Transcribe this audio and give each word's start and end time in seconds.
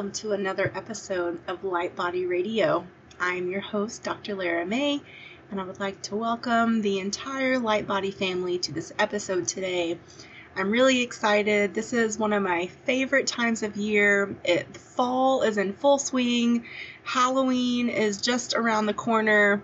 Welcome 0.00 0.12
to 0.12 0.32
another 0.32 0.72
episode 0.74 1.38
of 1.46 1.62
Light 1.62 1.94
Body 1.94 2.24
Radio. 2.24 2.86
I'm 3.20 3.50
your 3.50 3.60
host, 3.60 4.02
Dr. 4.02 4.34
Lara 4.34 4.64
May, 4.64 5.02
and 5.50 5.60
I 5.60 5.64
would 5.64 5.78
like 5.78 6.00
to 6.04 6.16
welcome 6.16 6.80
the 6.80 7.00
entire 7.00 7.58
Light 7.58 7.86
Body 7.86 8.10
family 8.10 8.58
to 8.60 8.72
this 8.72 8.94
episode 8.98 9.46
today. 9.46 9.98
I'm 10.56 10.70
really 10.70 11.02
excited. 11.02 11.74
This 11.74 11.92
is 11.92 12.18
one 12.18 12.32
of 12.32 12.42
my 12.42 12.68
favorite 12.86 13.26
times 13.26 13.62
of 13.62 13.76
year. 13.76 14.34
It 14.42 14.74
fall 14.74 15.42
is 15.42 15.58
in 15.58 15.74
full 15.74 15.98
swing. 15.98 16.64
Halloween 17.02 17.90
is 17.90 18.22
just 18.22 18.54
around 18.54 18.86
the 18.86 18.94
corner. 18.94 19.62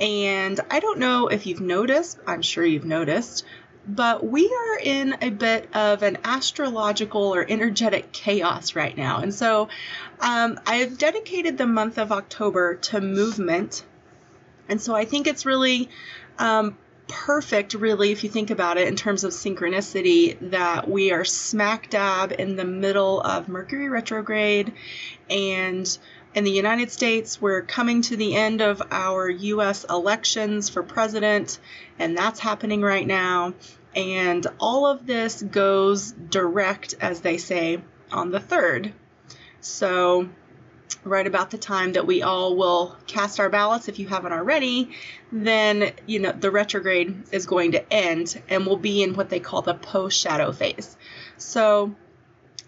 And 0.00 0.58
I 0.70 0.80
don't 0.80 0.98
know 0.98 1.28
if 1.28 1.44
you've 1.44 1.60
noticed, 1.60 2.18
I'm 2.26 2.40
sure 2.40 2.64
you've 2.64 2.86
noticed, 2.86 3.44
but 3.86 4.26
we 4.26 4.46
are 4.46 4.78
in 4.78 5.16
a 5.20 5.30
bit 5.30 5.74
of 5.74 6.02
an 6.02 6.18
astrological 6.24 7.34
or 7.34 7.44
energetic 7.48 8.12
chaos 8.12 8.74
right 8.74 8.96
now. 8.96 9.18
And 9.20 9.34
so 9.34 9.68
um, 10.20 10.58
I've 10.66 10.98
dedicated 10.98 11.58
the 11.58 11.66
month 11.66 11.98
of 11.98 12.12
October 12.12 12.76
to 12.76 13.00
movement. 13.00 13.84
And 14.68 14.80
so 14.80 14.94
I 14.94 15.04
think 15.04 15.26
it's 15.26 15.44
really 15.44 15.90
um, 16.38 16.76
perfect, 17.08 17.74
really, 17.74 18.12
if 18.12 18.24
you 18.24 18.30
think 18.30 18.50
about 18.50 18.78
it 18.78 18.88
in 18.88 18.96
terms 18.96 19.24
of 19.24 19.32
synchronicity, 19.32 20.38
that 20.50 20.88
we 20.88 21.12
are 21.12 21.24
smack 21.24 21.90
dab 21.90 22.32
in 22.32 22.56
the 22.56 22.64
middle 22.64 23.20
of 23.20 23.48
Mercury 23.48 23.88
retrograde 23.88 24.72
and 25.28 25.98
in 26.34 26.44
the 26.44 26.50
United 26.50 26.90
States, 26.90 27.40
we're 27.40 27.62
coming 27.62 28.02
to 28.02 28.16
the 28.16 28.34
end 28.34 28.60
of 28.60 28.82
our 28.90 29.30
US 29.30 29.84
elections 29.84 30.68
for 30.68 30.82
president, 30.82 31.60
and 31.98 32.18
that's 32.18 32.40
happening 32.40 32.82
right 32.82 33.06
now. 33.06 33.54
And 33.94 34.44
all 34.58 34.86
of 34.86 35.06
this 35.06 35.40
goes 35.40 36.10
direct, 36.10 36.94
as 37.00 37.20
they 37.20 37.38
say, 37.38 37.80
on 38.10 38.32
the 38.32 38.40
3rd. 38.40 38.92
So, 39.60 40.28
right 41.04 41.26
about 41.26 41.50
the 41.50 41.58
time 41.58 41.92
that 41.92 42.06
we 42.06 42.22
all 42.22 42.56
will 42.56 42.96
cast 43.06 43.38
our 43.38 43.48
ballots, 43.48 43.88
if 43.88 44.00
you 44.00 44.08
haven't 44.08 44.32
already, 44.32 44.90
then, 45.30 45.92
you 46.06 46.18
know, 46.18 46.32
the 46.32 46.50
retrograde 46.50 47.32
is 47.32 47.46
going 47.46 47.72
to 47.72 47.92
end 47.92 48.40
and 48.48 48.66
we'll 48.66 48.76
be 48.76 49.02
in 49.02 49.14
what 49.14 49.28
they 49.28 49.40
call 49.40 49.62
the 49.62 49.74
post 49.74 50.18
shadow 50.18 50.50
phase. 50.50 50.96
So, 51.36 51.94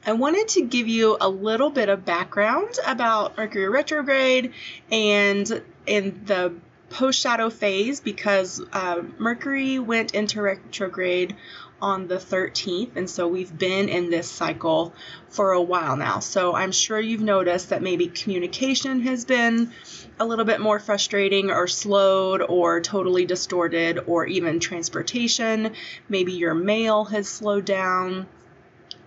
I 0.08 0.12
wanted 0.12 0.46
to 0.50 0.62
give 0.62 0.86
you 0.86 1.16
a 1.20 1.28
little 1.28 1.68
bit 1.68 1.88
of 1.88 2.04
background 2.04 2.78
about 2.86 3.36
Mercury 3.36 3.68
retrograde 3.68 4.52
and 4.88 5.62
in 5.84 6.22
the 6.26 6.54
post 6.90 7.20
shadow 7.20 7.50
phase 7.50 7.98
because 7.98 8.62
uh, 8.72 9.02
Mercury 9.18 9.80
went 9.80 10.14
into 10.14 10.40
retrograde 10.40 11.34
on 11.82 12.06
the 12.06 12.18
13th, 12.18 12.94
and 12.94 13.10
so 13.10 13.26
we've 13.26 13.58
been 13.58 13.88
in 13.88 14.08
this 14.08 14.30
cycle 14.30 14.94
for 15.28 15.50
a 15.50 15.60
while 15.60 15.96
now. 15.96 16.20
So 16.20 16.54
I'm 16.54 16.70
sure 16.70 17.00
you've 17.00 17.20
noticed 17.20 17.70
that 17.70 17.82
maybe 17.82 18.06
communication 18.06 19.00
has 19.00 19.24
been 19.24 19.72
a 20.20 20.24
little 20.24 20.44
bit 20.44 20.60
more 20.60 20.78
frustrating 20.78 21.50
or 21.50 21.66
slowed 21.66 22.42
or 22.42 22.80
totally 22.80 23.26
distorted, 23.26 23.98
or 24.06 24.24
even 24.24 24.60
transportation. 24.60 25.72
Maybe 26.08 26.34
your 26.34 26.54
mail 26.54 27.06
has 27.06 27.28
slowed 27.28 27.64
down 27.64 28.28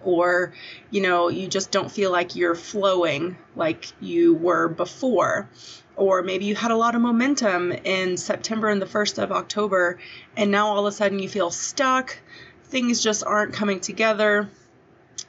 or 0.04 0.54
you 0.90 1.02
know 1.02 1.30
you 1.30 1.48
just 1.48 1.72
don't 1.72 1.92
feel 1.92 2.12
like 2.12 2.36
you're 2.36 2.56
flowing 2.56 3.38
like 3.56 3.86
you 4.00 4.34
were 4.34 4.68
before. 4.68 5.50
Or 5.96 6.24
maybe 6.24 6.46
you 6.46 6.56
had 6.56 6.72
a 6.72 6.78
lot 6.78 6.96
of 6.96 7.02
momentum 7.02 7.74
in 7.74 8.16
September 8.16 8.70
and 8.70 8.82
the 8.82 8.86
1st 8.86 9.22
of 9.22 9.34
October 9.34 10.00
and 10.38 10.50
now 10.50 10.68
all 10.68 10.80
of 10.80 10.86
a 10.86 10.96
sudden 10.96 11.20
you 11.20 11.28
feel 11.28 11.52
stuck 11.52 12.18
things 12.64 13.02
just 13.02 13.24
aren't 13.24 13.54
coming 13.54 13.80
together. 13.80 14.50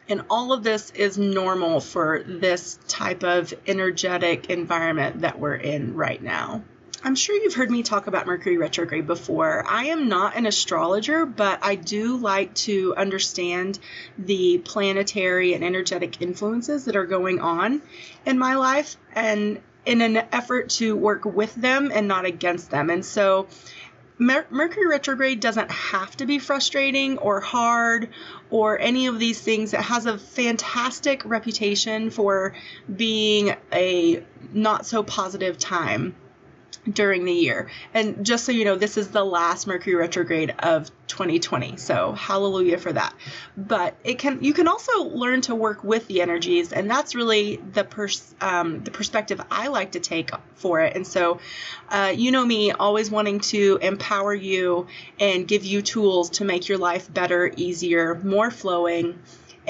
And 0.09 0.22
all 0.28 0.53
of 0.53 0.62
this 0.62 0.91
is 0.91 1.19
normal 1.19 1.80
for 1.80 2.22
this 2.25 2.78
type 2.86 3.22
of 3.22 3.54
energetic 3.66 4.50
environment 4.50 5.22
that 5.22 5.38
we're 5.38 5.54
in 5.54 5.94
right 5.94 6.22
now 6.22 6.62
I'm 7.02 7.14
sure 7.14 7.34
you've 7.34 7.54
heard 7.54 7.70
me 7.70 7.82
talk 7.82 8.08
about 8.08 8.26
Mercury 8.26 8.58
retrograde 8.58 9.06
before. 9.06 9.64
I 9.66 9.86
am 9.86 10.08
not 10.08 10.36
an 10.36 10.44
astrologer, 10.44 11.24
but 11.24 11.60
I 11.62 11.74
do 11.74 12.18
like 12.18 12.52
to 12.66 12.94
understand 12.94 13.78
the 14.18 14.58
planetary 14.58 15.54
and 15.54 15.64
energetic 15.64 16.20
influences 16.20 16.84
that 16.84 16.96
are 16.96 17.06
going 17.06 17.40
on 17.40 17.80
in 18.26 18.38
my 18.38 18.56
life 18.56 18.98
and 19.14 19.60
in 19.86 20.02
an 20.02 20.18
effort 20.30 20.68
to 20.70 20.94
work 20.94 21.24
with 21.24 21.54
them 21.54 21.90
and 21.92 22.06
not 22.06 22.26
against 22.26 22.70
them. 22.70 22.90
And 22.90 23.02
so 23.02 23.48
Mer- 24.18 24.46
Mercury 24.50 24.86
retrograde 24.86 25.40
doesn't 25.40 25.70
have 25.70 26.14
to 26.18 26.26
be 26.26 26.38
frustrating 26.38 27.16
or 27.16 27.40
hard 27.40 28.10
or 28.50 28.78
any 28.78 29.06
of 29.06 29.18
these 29.18 29.40
things. 29.40 29.72
It 29.72 29.80
has 29.80 30.04
a 30.04 30.18
fantastic 30.18 31.24
reputation 31.24 32.10
for 32.10 32.52
being 32.94 33.56
a 33.72 34.22
not 34.52 34.84
so 34.84 35.02
positive 35.02 35.56
time 35.56 36.14
during 36.91 37.24
the 37.24 37.32
year. 37.32 37.68
And 37.92 38.24
just 38.24 38.44
so 38.44 38.52
you 38.52 38.64
know, 38.64 38.76
this 38.76 38.96
is 38.96 39.08
the 39.08 39.24
last 39.24 39.66
Mercury 39.66 39.94
retrograde 39.94 40.54
of 40.60 40.91
2020. 41.08 41.76
So 41.76 42.12
hallelujah 42.12 42.78
for 42.78 42.92
that. 42.92 43.14
But 43.56 43.94
it 44.04 44.18
can 44.18 44.42
you 44.42 44.54
can 44.54 44.68
also 44.68 45.04
learn 45.04 45.42
to 45.42 45.54
work 45.54 45.84
with 45.84 46.06
the 46.06 46.22
energies, 46.22 46.72
and 46.72 46.91
that's 46.91 47.14
really 47.14 47.56
the 47.56 47.84
pers- 47.84 48.34
um, 48.41 48.82
the 48.84 48.91
perspective 48.91 49.41
I 49.50 49.68
like 49.68 49.92
to 49.92 50.00
take 50.00 50.30
for 50.54 50.80
it. 50.80 50.96
And 50.96 51.06
so, 51.06 51.41
uh, 51.91 52.12
you 52.16 52.30
know 52.30 52.44
me, 52.44 52.72
always 52.72 53.10
wanting 53.10 53.41
to 53.41 53.78
empower 53.82 54.34
you 54.34 54.86
and 55.18 55.47
give 55.47 55.64
you 55.64 55.82
tools 55.82 56.30
to 56.30 56.44
make 56.44 56.68
your 56.68 56.78
life 56.78 57.12
better, 57.12 57.52
easier, 57.56 58.14
more 58.14 58.50
flowing 58.50 59.18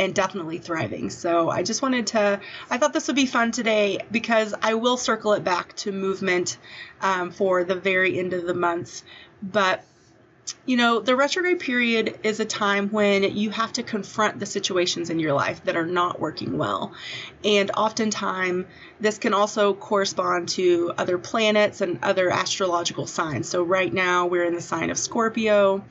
and 0.00 0.15
definitely 0.15 0.56
thriving. 0.56 1.11
So 1.11 1.50
I 1.50 1.62
just 1.62 1.83
wanted 1.83 2.06
to, 2.09 2.41
I 2.71 2.78
thought 2.78 2.94
this 2.94 3.06
would 3.09 3.16
be 3.16 3.27
fun 3.27 3.53
today 3.53 3.99
because 4.11 4.55
I 4.62 4.75
will 4.75 4.97
circle 4.97 5.34
it 5.34 5.44
back 5.44 5.77
to 5.77 5.93
movement 5.93 6.56
um, 7.03 7.31
for 7.31 7.65
the 7.65 7.75
very 7.75 8.19
end 8.19 8.33
of 8.33 8.47
the 8.47 8.55
month. 8.55 9.03
But 9.43 9.84
you 10.65 10.78
know, 10.78 11.00
the 11.00 11.15
retrograde 11.15 11.60
period 11.60 12.19
is 12.22 12.41
a 12.41 12.47
time 12.47 12.89
when 12.89 13.37
you 13.37 13.50
have 13.50 13.75
to 13.75 13.83
confront 13.83 14.41
the 14.41 14.47
situations 14.47 15.10
in 15.10 15.19
your 15.19 15.34
life 15.34 15.62
that 15.65 15.77
are 15.77 15.87
not 15.87 16.19
working 16.19 16.56
well. 16.56 16.93
And 17.44 17.71
oftentimes, 17.77 18.65
this 19.00 19.19
can 19.19 19.34
also 19.34 19.75
correspond 19.75 20.49
to 20.50 20.93
other 20.97 21.19
planets 21.19 21.83
and 21.83 21.99
other 22.03 22.31
astrological 22.31 23.06
signs. 23.06 23.49
So, 23.49 23.62
right 23.62 23.93
now, 23.93 24.27
we're 24.27 24.44
in 24.44 24.55
the 24.55 24.62
sign 24.62 24.91
of 24.91 24.99
Scorpio. 24.99 25.84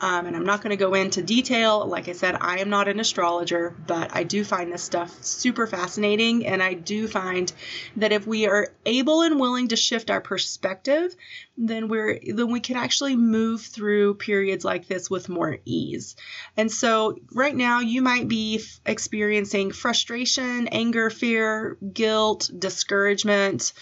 Um, 0.00 0.26
and 0.26 0.34
I'm 0.34 0.44
not 0.44 0.62
going 0.62 0.70
to 0.70 0.76
go 0.76 0.94
into 0.94 1.22
detail. 1.22 1.86
Like 1.86 2.08
I 2.08 2.12
said, 2.12 2.36
I 2.40 2.58
am 2.58 2.70
not 2.70 2.88
an 2.88 3.00
astrologer, 3.00 3.74
but 3.86 4.14
I 4.14 4.22
do 4.22 4.44
find 4.44 4.72
this 4.72 4.82
stuff 4.82 5.22
super 5.22 5.66
fascinating. 5.66 6.46
And 6.46 6.62
I 6.62 6.74
do 6.74 7.06
find 7.06 7.52
that 7.96 8.12
if 8.12 8.26
we 8.26 8.46
are 8.46 8.68
able 8.86 9.22
and 9.22 9.38
willing 9.38 9.68
to 9.68 9.76
shift 9.76 10.10
our 10.10 10.20
perspective, 10.20 11.14
then 11.58 11.88
we're 11.88 12.18
then 12.26 12.50
we 12.50 12.60
can 12.60 12.76
actually 12.76 13.16
move 13.16 13.60
through 13.60 14.14
periods 14.14 14.64
like 14.64 14.86
this 14.86 15.10
with 15.10 15.28
more 15.28 15.58
ease. 15.66 16.16
And 16.56 16.72
so 16.72 17.16
right 17.32 17.54
now 17.54 17.80
you 17.80 18.00
might 18.00 18.28
be 18.28 18.60
f- 18.60 18.80
experiencing 18.86 19.70
frustration, 19.70 20.68
anger, 20.68 21.10
fear, 21.10 21.76
guilt, 21.92 22.50
discouragement 22.58 23.74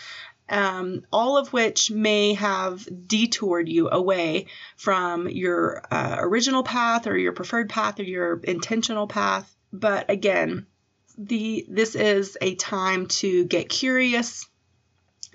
um, 0.49 1.03
all 1.12 1.37
of 1.37 1.53
which 1.53 1.91
may 1.91 2.35
have 2.35 2.87
detoured 3.06 3.69
you 3.69 3.89
away 3.91 4.47
from 4.77 5.29
your 5.29 5.83
uh, 5.91 6.17
original 6.19 6.62
path 6.62 7.06
or 7.06 7.17
your 7.17 7.33
preferred 7.33 7.69
path 7.69 8.00
or 8.00 8.05
your 8.05 8.41
intentional 8.41 9.06
path. 9.06 9.55
But 9.73 10.11
again, 10.11 10.67
the 11.17 11.67
this 11.69 11.95
is 11.95 12.39
a 12.41 12.55
time 12.55 13.06
to 13.06 13.45
get 13.45 13.69
curious 13.69 14.47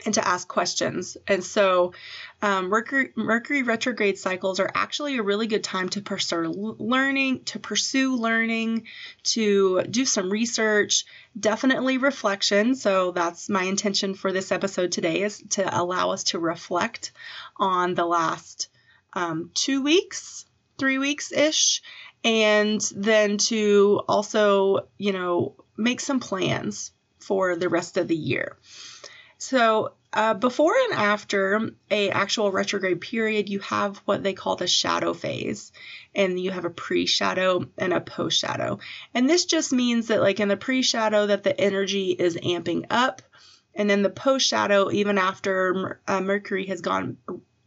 and 0.05 0.13
to 0.15 0.27
ask 0.27 0.47
questions. 0.47 1.17
And 1.27 1.43
so, 1.43 1.93
um, 2.41 2.69
Mercury, 2.69 3.11
Mercury 3.15 3.63
retrograde 3.63 4.17
cycles 4.17 4.59
are 4.59 4.69
actually 4.73 5.17
a 5.17 5.23
really 5.23 5.47
good 5.47 5.63
time 5.63 5.89
to 5.89 6.01
pursue 6.01 6.75
learning, 6.79 7.45
to 7.45 7.59
pursue 7.59 8.15
learning, 8.15 8.87
to 9.23 9.83
do 9.83 10.05
some 10.05 10.29
research, 10.29 11.05
definitely 11.39 11.97
reflection. 11.97 12.75
So 12.75 13.11
that's 13.11 13.49
my 13.49 13.63
intention 13.63 14.13
for 14.13 14.31
this 14.31 14.51
episode 14.51 14.91
today 14.91 15.21
is 15.21 15.43
to 15.51 15.81
allow 15.81 16.11
us 16.11 16.25
to 16.25 16.39
reflect 16.39 17.11
on 17.57 17.93
the 17.93 18.05
last 18.05 18.69
um, 19.13 19.51
two 19.53 19.83
weeks, 19.83 20.45
three 20.77 20.97
weeks 20.97 21.31
ish, 21.31 21.81
and 22.23 22.81
then 22.95 23.37
to 23.37 24.01
also, 24.07 24.87
you 24.97 25.11
know, 25.11 25.55
make 25.77 25.99
some 25.99 26.19
plans 26.19 26.91
for 27.19 27.55
the 27.55 27.69
rest 27.69 27.97
of 27.97 28.07
the 28.07 28.15
year. 28.15 28.57
So 29.43 29.91
uh, 30.13 30.35
before 30.35 30.73
and 30.73 30.93
after 30.93 31.71
a 31.91 32.09
actual 32.11 32.49
retrograde 32.49 33.01
period, 33.01 33.49
you 33.49 33.59
have 33.59 33.97
what 34.05 34.23
they 34.23 34.31
call 34.31 34.55
the 34.55 34.67
shadow 34.67 35.13
phase, 35.13 35.73
and 36.15 36.39
you 36.39 36.51
have 36.51 36.63
a 36.63 36.69
pre-shadow 36.69 37.65
and 37.77 37.91
a 37.91 37.99
post-shadow. 37.99 38.79
And 39.13 39.29
this 39.29 39.43
just 39.43 39.73
means 39.73 40.07
that, 40.07 40.21
like 40.21 40.39
in 40.39 40.47
the 40.47 40.55
pre-shadow, 40.55 41.27
that 41.27 41.43
the 41.43 41.59
energy 41.59 42.11
is 42.11 42.37
amping 42.37 42.85
up, 42.89 43.21
and 43.75 43.89
then 43.89 44.01
the 44.01 44.09
post-shadow, 44.09 44.91
even 44.91 45.17
after 45.17 45.99
uh, 46.07 46.21
Mercury 46.21 46.67
has 46.67 46.79
gone 46.79 47.17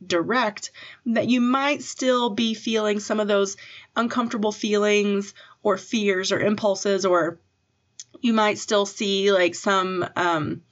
direct, 0.05 0.71
that 1.05 1.29
you 1.29 1.43
might 1.43 1.83
still 1.83 2.31
be 2.31 2.55
feeling 2.55 3.01
some 3.01 3.21
of 3.21 3.29
those 3.29 3.59
uncomfortable 3.95 4.53
feelings 4.53 5.35
or 5.63 5.77
fears 5.77 6.33
or 6.33 6.41
impulses, 6.41 7.05
or 7.05 7.39
you 8.23 8.33
might 8.33 8.57
still 8.57 8.87
see 8.87 9.31
like 9.31 9.55
some. 9.55 10.09
Um, 10.17 10.63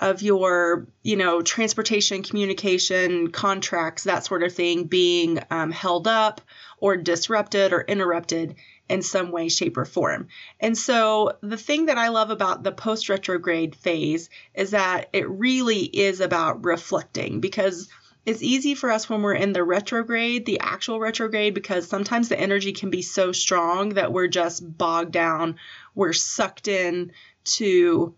of 0.00 0.22
your, 0.22 0.88
you 1.02 1.16
know, 1.16 1.42
transportation, 1.42 2.22
communication, 2.22 3.30
contracts, 3.30 4.04
that 4.04 4.24
sort 4.24 4.42
of 4.42 4.52
thing 4.52 4.84
being 4.84 5.38
um, 5.50 5.70
held 5.70 6.08
up 6.08 6.40
or 6.78 6.96
disrupted 6.96 7.72
or 7.72 7.82
interrupted 7.82 8.56
in 8.88 9.02
some 9.02 9.30
way, 9.30 9.48
shape, 9.48 9.76
or 9.76 9.84
form. 9.84 10.26
And 10.58 10.76
so 10.76 11.38
the 11.42 11.58
thing 11.58 11.86
that 11.86 11.98
I 11.98 12.08
love 12.08 12.30
about 12.30 12.64
the 12.64 12.72
post 12.72 13.08
retrograde 13.08 13.76
phase 13.76 14.30
is 14.54 14.70
that 14.70 15.10
it 15.12 15.28
really 15.28 15.82
is 15.84 16.20
about 16.20 16.64
reflecting 16.64 17.40
because 17.40 17.88
it's 18.26 18.42
easy 18.42 18.74
for 18.74 18.90
us 18.90 19.08
when 19.08 19.22
we're 19.22 19.34
in 19.34 19.52
the 19.52 19.64
retrograde, 19.64 20.44
the 20.44 20.60
actual 20.60 20.98
retrograde, 20.98 21.54
because 21.54 21.88
sometimes 21.88 22.28
the 22.28 22.40
energy 22.40 22.72
can 22.72 22.90
be 22.90 23.02
so 23.02 23.32
strong 23.32 23.90
that 23.90 24.12
we're 24.12 24.28
just 24.28 24.76
bogged 24.76 25.12
down, 25.12 25.56
we're 25.94 26.12
sucked 26.12 26.68
in 26.68 27.12
to 27.44 28.14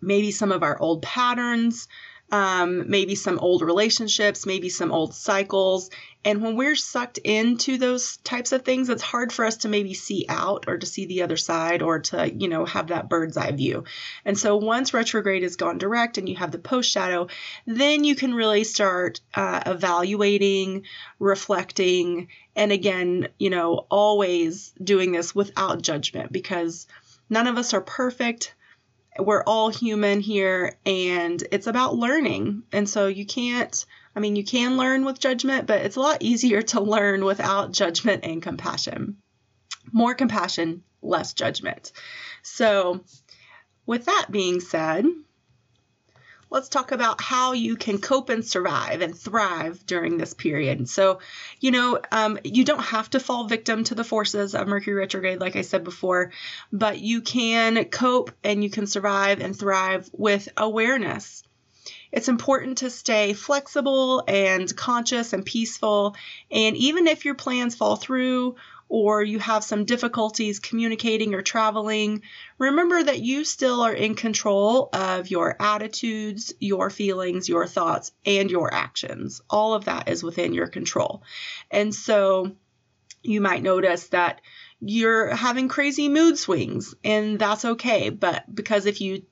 maybe 0.00 0.30
some 0.30 0.52
of 0.52 0.62
our 0.62 0.80
old 0.80 1.02
patterns, 1.02 1.88
um, 2.32 2.88
maybe 2.88 3.14
some 3.14 3.38
old 3.38 3.62
relationships, 3.62 4.46
maybe 4.46 4.68
some 4.68 4.92
old 4.92 5.14
cycles. 5.14 5.90
And 6.24 6.42
when 6.42 6.54
we're 6.54 6.76
sucked 6.76 7.18
into 7.18 7.78
those 7.78 8.18
types 8.18 8.52
of 8.52 8.62
things, 8.62 8.88
it's 8.88 9.02
hard 9.02 9.32
for 9.32 9.44
us 9.44 9.58
to 9.58 9.68
maybe 9.68 9.94
see 9.94 10.26
out 10.28 10.66
or 10.68 10.78
to 10.78 10.86
see 10.86 11.06
the 11.06 11.22
other 11.22 11.36
side 11.36 11.82
or 11.82 12.00
to, 12.00 12.32
you 12.32 12.46
know, 12.46 12.66
have 12.66 12.88
that 12.88 13.08
bird's 13.08 13.36
eye 13.36 13.50
view. 13.52 13.84
And 14.24 14.38
so 14.38 14.56
once 14.56 14.94
retrograde 14.94 15.42
has 15.42 15.56
gone 15.56 15.78
direct 15.78 16.18
and 16.18 16.28
you 16.28 16.36
have 16.36 16.52
the 16.52 16.58
post 16.58 16.90
shadow, 16.90 17.28
then 17.66 18.04
you 18.04 18.14
can 18.14 18.34
really 18.34 18.64
start 18.64 19.20
uh, 19.34 19.62
evaluating, 19.66 20.84
reflecting, 21.18 22.28
and 22.54 22.70
again, 22.70 23.28
you 23.38 23.50
know, 23.50 23.86
always 23.90 24.72
doing 24.82 25.12
this 25.12 25.34
without 25.34 25.82
judgment 25.82 26.30
because 26.30 26.86
none 27.28 27.46
of 27.46 27.56
us 27.56 27.72
are 27.74 27.80
perfect 27.80 28.54
we're 29.18 29.42
all 29.44 29.70
human 29.70 30.20
here 30.20 30.76
and 30.86 31.42
it's 31.50 31.66
about 31.66 31.96
learning. 31.96 32.62
And 32.72 32.88
so 32.88 33.06
you 33.06 33.26
can't, 33.26 33.84
I 34.14 34.20
mean, 34.20 34.36
you 34.36 34.44
can 34.44 34.76
learn 34.76 35.04
with 35.04 35.18
judgment, 35.18 35.66
but 35.66 35.82
it's 35.82 35.96
a 35.96 36.00
lot 36.00 36.22
easier 36.22 36.62
to 36.62 36.80
learn 36.80 37.24
without 37.24 37.72
judgment 37.72 38.24
and 38.24 38.42
compassion. 38.42 39.16
More 39.92 40.14
compassion, 40.14 40.82
less 41.02 41.34
judgment. 41.34 41.92
So, 42.42 43.04
with 43.86 44.04
that 44.04 44.26
being 44.30 44.60
said, 44.60 45.04
let's 46.50 46.68
talk 46.68 46.90
about 46.92 47.20
how 47.20 47.52
you 47.52 47.76
can 47.76 47.98
cope 47.98 48.28
and 48.28 48.44
survive 48.44 49.00
and 49.00 49.16
thrive 49.16 49.86
during 49.86 50.18
this 50.18 50.34
period. 50.34 50.88
So, 50.88 51.20
you 51.60 51.70
know, 51.70 52.00
um, 52.10 52.38
you 52.42 52.64
don't 52.64 52.82
have 52.82 53.08
to 53.10 53.20
fall 53.20 53.46
victim 53.46 53.84
to 53.84 53.94
the 53.94 54.04
forces 54.04 54.54
of 54.54 54.66
Mercury 54.66 54.96
retrograde, 54.96 55.40
like 55.40 55.56
I 55.56 55.62
said 55.62 55.84
before, 55.84 56.32
but 56.72 56.98
you 56.98 57.22
can 57.22 57.84
cope 57.86 58.32
and 58.42 58.64
you 58.64 58.70
can 58.70 58.86
survive 58.86 59.40
and 59.40 59.56
thrive 59.56 60.10
with 60.12 60.48
awareness. 60.56 61.44
It's 62.12 62.28
important 62.28 62.78
to 62.78 62.90
stay 62.90 63.32
flexible 63.32 64.24
and 64.26 64.74
conscious 64.76 65.32
and 65.32 65.44
peaceful. 65.44 66.16
And 66.50 66.76
even 66.76 67.06
if 67.06 67.24
your 67.24 67.36
plans 67.36 67.76
fall 67.76 67.94
through 67.94 68.56
or 68.90 69.22
you 69.22 69.38
have 69.38 69.62
some 69.62 69.84
difficulties 69.84 70.58
communicating 70.58 71.32
or 71.32 71.42
traveling, 71.42 72.22
remember 72.58 73.00
that 73.00 73.20
you 73.20 73.44
still 73.44 73.82
are 73.82 73.94
in 73.94 74.16
control 74.16 74.90
of 74.92 75.30
your 75.30 75.56
attitudes, 75.62 76.52
your 76.58 76.90
feelings, 76.90 77.48
your 77.48 77.68
thoughts, 77.68 78.10
and 78.26 78.50
your 78.50 78.74
actions. 78.74 79.40
All 79.48 79.74
of 79.74 79.84
that 79.84 80.08
is 80.08 80.24
within 80.24 80.52
your 80.52 80.66
control. 80.66 81.22
And 81.70 81.94
so 81.94 82.50
you 83.22 83.40
might 83.40 83.62
notice 83.62 84.08
that 84.08 84.40
you're 84.80 85.36
having 85.36 85.68
crazy 85.68 86.08
mood 86.08 86.36
swings, 86.36 86.94
and 87.04 87.38
that's 87.38 87.64
okay. 87.64 88.10
But 88.10 88.52
because 88.52 88.86
if 88.86 89.00
you 89.00 89.22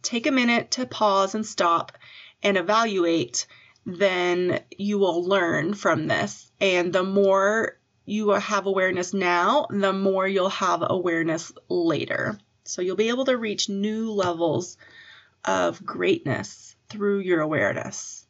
take 0.00 0.28
a 0.28 0.32
minute 0.32 0.70
to 0.72 0.86
pause 0.86 1.34
and 1.34 1.44
stop 1.44 1.90
and 2.40 2.56
evaluate, 2.56 3.48
then 3.84 4.60
you 4.76 4.98
will 4.98 5.24
learn 5.24 5.74
from 5.74 6.06
this. 6.06 6.52
And 6.60 6.92
the 6.92 7.02
more 7.02 7.77
you 8.08 8.30
have 8.30 8.66
awareness 8.66 9.12
now, 9.12 9.66
the 9.70 9.92
more 9.92 10.26
you'll 10.26 10.48
have 10.48 10.82
awareness 10.82 11.52
later. 11.68 12.38
So 12.64 12.82
you'll 12.82 12.96
be 12.96 13.10
able 13.10 13.26
to 13.26 13.36
reach 13.36 13.68
new 13.68 14.12
levels 14.12 14.76
of 15.44 15.84
greatness 15.84 16.74
through 16.88 17.20
your 17.20 17.40
awareness. 17.40 18.26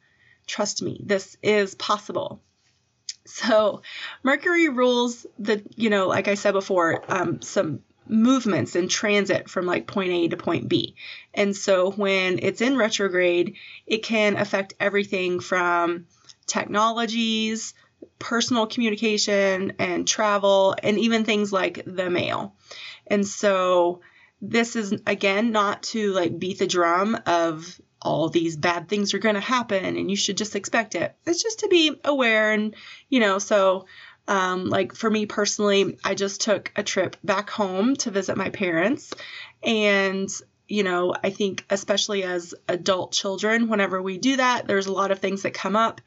Trust 0.46 0.82
me, 0.82 1.00
this 1.04 1.36
is 1.42 1.75
possible. 1.75 2.40
So, 3.25 3.82
Mercury 4.22 4.69
rules 4.69 5.26
the, 5.38 5.62
you 5.76 5.90
know, 5.90 6.08
like 6.08 6.28
I 6.28 6.34
said 6.34 6.52
before, 6.52 7.04
um, 7.08 7.42
some 7.42 7.81
movements 8.08 8.74
in 8.74 8.88
transit 8.88 9.50
from 9.50 9.66
like 9.66 9.86
point 9.86 10.10
A 10.10 10.28
to 10.28 10.36
point 10.38 10.69
B. 10.69 10.96
And 11.34 11.54
so, 11.54 11.90
when 11.90 12.38
it's 12.40 12.62
in 12.62 12.76
retrograde, 12.76 13.56
it 13.86 14.02
can 14.02 14.36
affect 14.36 14.74
everything 14.81 15.40
from 15.40 16.06
technologies 16.46 17.74
personal 18.18 18.66
communication 18.66 19.72
and 19.78 20.06
travel 20.06 20.74
and 20.82 20.98
even 20.98 21.24
things 21.24 21.52
like 21.52 21.82
the 21.86 22.10
mail. 22.10 22.54
And 23.06 23.26
so 23.26 24.00
this 24.40 24.76
is 24.76 24.94
again 25.06 25.50
not 25.50 25.82
to 25.82 26.12
like 26.12 26.38
beat 26.38 26.58
the 26.58 26.67
drum 26.67 27.19
of 27.26 27.81
all 28.00 28.28
these 28.28 28.56
bad 28.56 28.88
things 28.88 29.12
are 29.12 29.19
going 29.19 29.34
to 29.34 29.40
happen 29.40 29.96
and 29.96 30.08
you 30.08 30.17
should 30.17 30.36
just 30.36 30.55
expect 30.56 30.94
it. 30.94 31.17
It's 31.26 31.43
just 31.43 31.60
to 31.60 31.69
be 31.69 31.98
aware 32.05 32.52
and 32.52 32.74
you 33.08 33.20
know, 33.20 33.38
so 33.38 33.86
um, 34.28 34.67
like 34.67 34.94
for 34.94 35.10
me 35.10 35.26
personally, 35.26 35.98
I 36.05 36.14
just 36.14 36.43
took 36.43 36.70
a 36.76 36.82
trip 36.82 37.17
back 37.24 37.50
home 37.50 37.96
to 37.96 38.10
visit 38.10 38.36
my 38.36 38.50
parents 38.50 39.12
and 39.62 40.28
you 40.69 40.82
know, 40.82 41.14
I 41.24 41.31
think 41.31 41.64
especially 41.70 42.24
as 42.24 42.55
adult 42.69 43.12
children, 43.12 43.69
whenever 43.69 44.02
we 44.02 44.19
do 44.19 44.36
that, 44.36 44.67
there's 44.67 44.86
a 44.86 44.93
lot 44.93 45.10
of 45.10 45.19
things 45.19 45.43
that 45.43 45.55
come 45.55 45.76
up. 45.76 46.02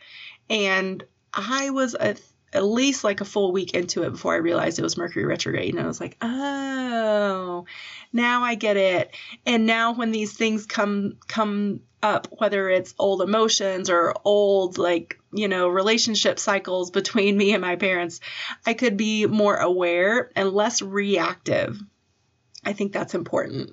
And 0.51 1.03
I 1.33 1.69
was 1.69 1.95
a, 1.95 2.15
at 2.53 2.63
least 2.63 3.03
like 3.03 3.21
a 3.21 3.25
full 3.25 3.51
week 3.51 3.73
into 3.73 4.03
it 4.03 4.11
before 4.11 4.33
I 4.33 4.37
realized 4.37 4.77
it 4.77 4.83
was 4.83 4.97
Mercury 4.97 5.25
retrograde. 5.25 5.73
And 5.73 5.83
I 5.83 5.87
was 5.87 6.01
like, 6.01 6.17
oh, 6.21 7.65
now 8.11 8.43
I 8.43 8.55
get 8.55 8.77
it. 8.77 9.15
And 9.45 9.65
now 9.65 9.93
when 9.93 10.11
these 10.11 10.33
things 10.33 10.65
come 10.65 11.17
come 11.27 11.81
up, 12.03 12.27
whether 12.37 12.69
it's 12.69 12.95
old 12.97 13.21
emotions 13.21 13.89
or 13.89 14.15
old 14.25 14.77
like 14.77 15.19
you 15.31 15.47
know 15.47 15.67
relationship 15.67 16.39
cycles 16.39 16.91
between 16.91 17.37
me 17.37 17.53
and 17.53 17.61
my 17.61 17.75
parents, 17.75 18.19
I 18.65 18.73
could 18.73 18.97
be 18.97 19.25
more 19.25 19.55
aware 19.55 20.31
and 20.35 20.49
less 20.51 20.81
reactive. 20.81 21.79
I 22.63 22.73
think 22.73 22.93
that's 22.93 23.15
important. 23.15 23.71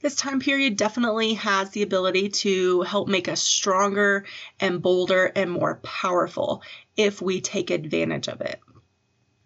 This 0.00 0.16
time 0.16 0.40
period 0.40 0.76
definitely 0.76 1.34
has 1.34 1.70
the 1.70 1.82
ability 1.82 2.30
to 2.30 2.80
help 2.82 3.08
make 3.08 3.28
us 3.28 3.42
stronger 3.42 4.24
and 4.58 4.80
bolder 4.80 5.26
and 5.26 5.50
more 5.50 5.80
powerful 5.82 6.62
if 6.96 7.20
we 7.20 7.40
take 7.42 7.70
advantage 7.70 8.28
of 8.28 8.40
it. 8.40 8.58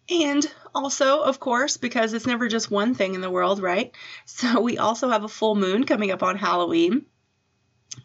And 0.09 0.47
also, 0.75 1.21
of 1.21 1.41
course, 1.41 1.77
because 1.77 2.13
it's 2.13 2.27
never 2.27 2.49
just 2.49 2.71
one 2.71 2.95
thing 2.95 3.15
in 3.15 3.21
the 3.21 3.31
world, 3.31 3.61
right? 3.61 3.95
So 4.27 4.61
we 4.61 4.79
also 4.79 5.09
have 5.09 5.25
a 5.25 5.29
full 5.29 5.57
moon 5.57 5.85
coming 5.85 6.13
up 6.13 6.23
on 6.23 6.37
Halloween, 6.37 7.07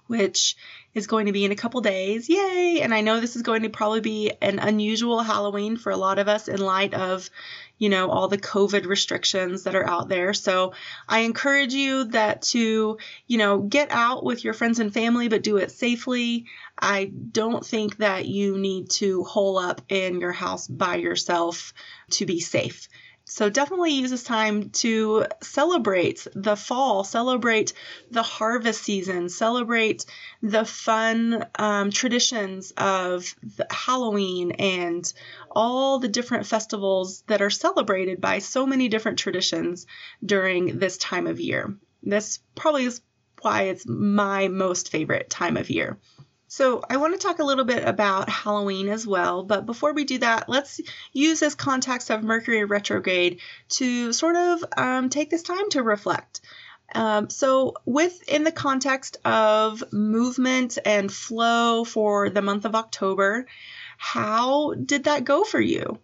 which 0.07 0.55
is 0.93 1.07
going 1.07 1.25
to 1.25 1.31
be 1.31 1.45
in 1.45 1.51
a 1.51 1.55
couple 1.55 1.81
days. 1.81 2.29
Yay! 2.29 2.81
And 2.81 2.93
I 2.93 3.01
know 3.01 3.19
this 3.19 3.35
is 3.35 3.41
going 3.41 3.63
to 3.63 3.69
probably 3.69 4.01
be 4.01 4.31
an 4.41 4.59
unusual 4.59 5.21
Halloween 5.21 5.77
for 5.77 5.91
a 5.91 5.97
lot 5.97 6.19
of 6.19 6.27
us 6.27 6.47
in 6.47 6.59
light 6.59 6.93
of, 6.93 7.29
you 7.77 7.89
know, 7.89 8.09
all 8.09 8.27
the 8.27 8.37
COVID 8.37 8.85
restrictions 8.85 9.63
that 9.63 9.75
are 9.75 9.87
out 9.87 10.07
there. 10.07 10.33
So 10.33 10.73
I 11.09 11.19
encourage 11.19 11.73
you 11.73 12.05
that 12.05 12.43
to, 12.43 12.97
you 13.27 13.37
know, 13.37 13.59
get 13.59 13.89
out 13.91 14.23
with 14.23 14.43
your 14.43 14.53
friends 14.53 14.79
and 14.79 14.93
family, 14.93 15.29
but 15.29 15.43
do 15.43 15.57
it 15.57 15.71
safely. 15.71 16.45
I 16.77 17.05
don't 17.05 17.65
think 17.65 17.97
that 17.97 18.27
you 18.27 18.57
need 18.57 18.89
to 18.91 19.23
hole 19.23 19.57
up 19.57 19.81
in 19.89 20.19
your 20.19 20.31
house 20.31 20.67
by 20.67 20.95
yourself 20.97 21.73
to 22.11 22.25
be 22.25 22.39
safe. 22.39 22.87
So 23.25 23.49
definitely 23.49 23.93
use 23.93 24.11
this 24.11 24.23
time 24.23 24.69
to 24.71 25.25
celebrate 25.41 26.27
the 26.35 26.57
fall, 26.57 27.03
celebrate 27.03 27.73
the 28.11 28.21
harvest 28.21 28.83
season, 28.83 29.29
celebrate 29.29 30.05
the 30.41 30.65
fun 30.65 31.45
um, 31.55 31.89
traditions 31.89 32.73
of 32.75 33.33
Halloween 33.69 34.51
and 34.51 35.11
all 35.49 35.99
the 35.99 36.09
different 36.09 36.45
festivals 36.45 37.21
that 37.27 37.41
are 37.41 37.49
celebrated 37.49 38.19
by 38.19 38.39
so 38.39 38.67
many 38.67 38.89
different 38.89 39.19
traditions 39.19 39.87
during 40.23 40.77
this 40.79 40.97
time 40.97 41.25
of 41.25 41.39
year. 41.39 41.75
This 42.03 42.39
probably 42.55 42.85
is 42.85 43.01
why 43.41 43.63
it's 43.63 43.87
my 43.87 44.49
most 44.49 44.89
favorite 44.89 45.29
time 45.29 45.57
of 45.57 45.69
year. 45.69 45.97
So, 46.55 46.83
I 46.87 46.97
want 46.97 47.19
to 47.19 47.27
talk 47.27 47.39
a 47.39 47.43
little 47.43 47.65
bit 47.65 47.83
about 47.83 48.29
Halloween 48.29 48.87
as 48.87 49.07
well, 49.07 49.41
but 49.41 49.65
before 49.65 49.91
we 49.91 50.03
do 50.03 50.19
that, 50.19 50.47
let's 50.47 50.79
use 51.11 51.39
this 51.39 51.55
context 51.55 52.11
of 52.11 52.23
Mercury 52.23 52.63
retrograde 52.63 53.39
to 53.69 54.13
sort 54.13 54.35
of 54.35 54.63
um, 54.77 55.09
take 55.09 55.31
this 55.31 55.41
time 55.41 55.67
to 55.71 55.81
reflect. 55.81 56.41
Um, 56.93 57.31
so, 57.31 57.73
within 57.87 58.43
the 58.43 58.51
context 58.51 59.17
of 59.25 59.83
movement 59.91 60.77
and 60.85 61.11
flow 61.11 61.85
for 61.85 62.29
the 62.29 62.43
month 62.43 62.65
of 62.65 62.75
October, 62.75 63.47
how 63.97 64.75
did 64.75 65.05
that 65.05 65.25
go 65.25 65.43
for 65.43 65.59
you? 65.59 65.97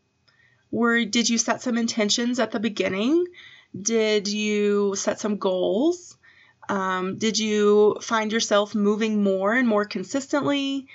Were 0.71 1.05
did 1.05 1.29
you 1.29 1.37
set 1.37 1.61
some 1.61 1.77
intentions 1.77 2.39
at 2.39 2.49
the 2.49 2.59
beginning? 2.59 3.23
Did 3.79 4.27
you 4.27 4.95
set 4.95 5.19
some 5.19 5.37
goals? 5.37 6.17
Um, 6.69 7.17
did 7.17 7.39
you 7.39 7.97
find 7.99 8.31
yourself 8.31 8.75
moving 8.75 9.23
more 9.23 9.53
and 9.53 9.67
more 9.67 9.85
consistently? 9.85 10.87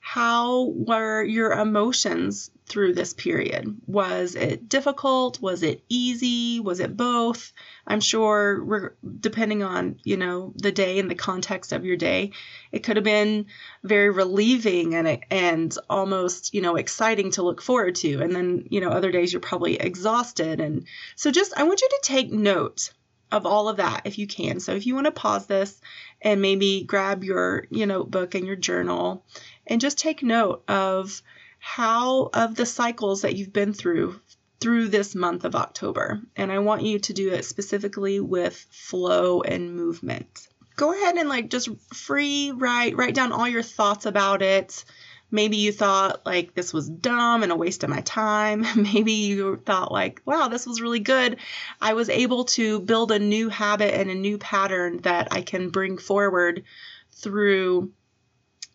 How 0.00 0.64
were 0.64 1.22
your 1.22 1.52
emotions 1.52 2.50
through 2.66 2.94
this 2.94 3.14
period? 3.14 3.80
Was 3.86 4.34
it 4.34 4.68
difficult? 4.68 5.40
Was 5.40 5.62
it 5.62 5.84
easy? 5.88 6.58
Was 6.58 6.80
it 6.80 6.96
both? 6.96 7.52
I'm 7.86 8.00
sure, 8.00 8.96
depending 9.20 9.62
on 9.62 10.00
you 10.02 10.16
know 10.16 10.52
the 10.56 10.72
day 10.72 10.98
and 10.98 11.08
the 11.08 11.14
context 11.14 11.72
of 11.72 11.84
your 11.84 11.96
day, 11.96 12.32
it 12.72 12.80
could 12.80 12.96
have 12.96 13.04
been 13.04 13.46
very 13.84 14.10
relieving 14.10 14.96
and 14.96 15.20
and 15.30 15.76
almost 15.88 16.52
you 16.52 16.62
know 16.62 16.74
exciting 16.74 17.30
to 17.32 17.44
look 17.44 17.62
forward 17.62 17.94
to. 17.96 18.20
And 18.20 18.34
then 18.34 18.66
you 18.70 18.80
know 18.80 18.90
other 18.90 19.12
days 19.12 19.32
you're 19.32 19.40
probably 19.40 19.76
exhausted. 19.76 20.60
And 20.60 20.86
so 21.14 21.30
just 21.30 21.52
I 21.56 21.62
want 21.62 21.80
you 21.80 21.88
to 21.88 22.00
take 22.02 22.32
note 22.32 22.90
of 23.32 23.46
all 23.46 23.68
of 23.68 23.76
that 23.78 24.02
if 24.04 24.18
you 24.18 24.26
can. 24.26 24.60
So 24.60 24.72
if 24.72 24.86
you 24.86 24.94
want 24.94 25.06
to 25.06 25.12
pause 25.12 25.46
this 25.46 25.80
and 26.20 26.42
maybe 26.42 26.84
grab 26.84 27.24
your, 27.24 27.66
your 27.70 27.86
notebook 27.86 28.34
and 28.34 28.46
your 28.46 28.56
journal 28.56 29.24
and 29.66 29.80
just 29.80 29.98
take 29.98 30.22
note 30.22 30.64
of 30.68 31.22
how 31.58 32.30
of 32.32 32.54
the 32.54 32.66
cycles 32.66 33.22
that 33.22 33.36
you've 33.36 33.52
been 33.52 33.72
through 33.72 34.18
through 34.60 34.88
this 34.88 35.14
month 35.14 35.44
of 35.44 35.54
October. 35.54 36.20
And 36.36 36.52
I 36.52 36.58
want 36.58 36.82
you 36.82 36.98
to 36.98 37.12
do 37.12 37.32
it 37.32 37.44
specifically 37.44 38.20
with 38.20 38.54
flow 38.70 39.40
and 39.40 39.74
movement. 39.74 40.48
Go 40.76 40.92
ahead 40.92 41.16
and 41.16 41.28
like 41.28 41.50
just 41.50 41.68
free 41.94 42.52
write 42.52 42.96
write 42.96 43.14
down 43.14 43.32
all 43.32 43.48
your 43.48 43.62
thoughts 43.62 44.06
about 44.06 44.42
it 44.42 44.84
Maybe 45.30 45.58
you 45.58 45.72
thought 45.72 46.26
like 46.26 46.54
this 46.54 46.72
was 46.72 46.88
dumb 46.88 47.42
and 47.42 47.52
a 47.52 47.56
waste 47.56 47.84
of 47.84 47.90
my 47.90 48.00
time. 48.00 48.66
Maybe 48.76 49.12
you 49.12 49.56
thought 49.56 49.92
like, 49.92 50.22
wow, 50.24 50.48
this 50.48 50.66
was 50.66 50.80
really 50.80 51.00
good. 51.00 51.36
I 51.80 51.94
was 51.94 52.08
able 52.08 52.44
to 52.46 52.80
build 52.80 53.12
a 53.12 53.18
new 53.18 53.48
habit 53.48 53.94
and 53.94 54.10
a 54.10 54.14
new 54.14 54.38
pattern 54.38 54.98
that 54.98 55.28
I 55.30 55.42
can 55.42 55.70
bring 55.70 55.98
forward 55.98 56.64
through 57.12 57.92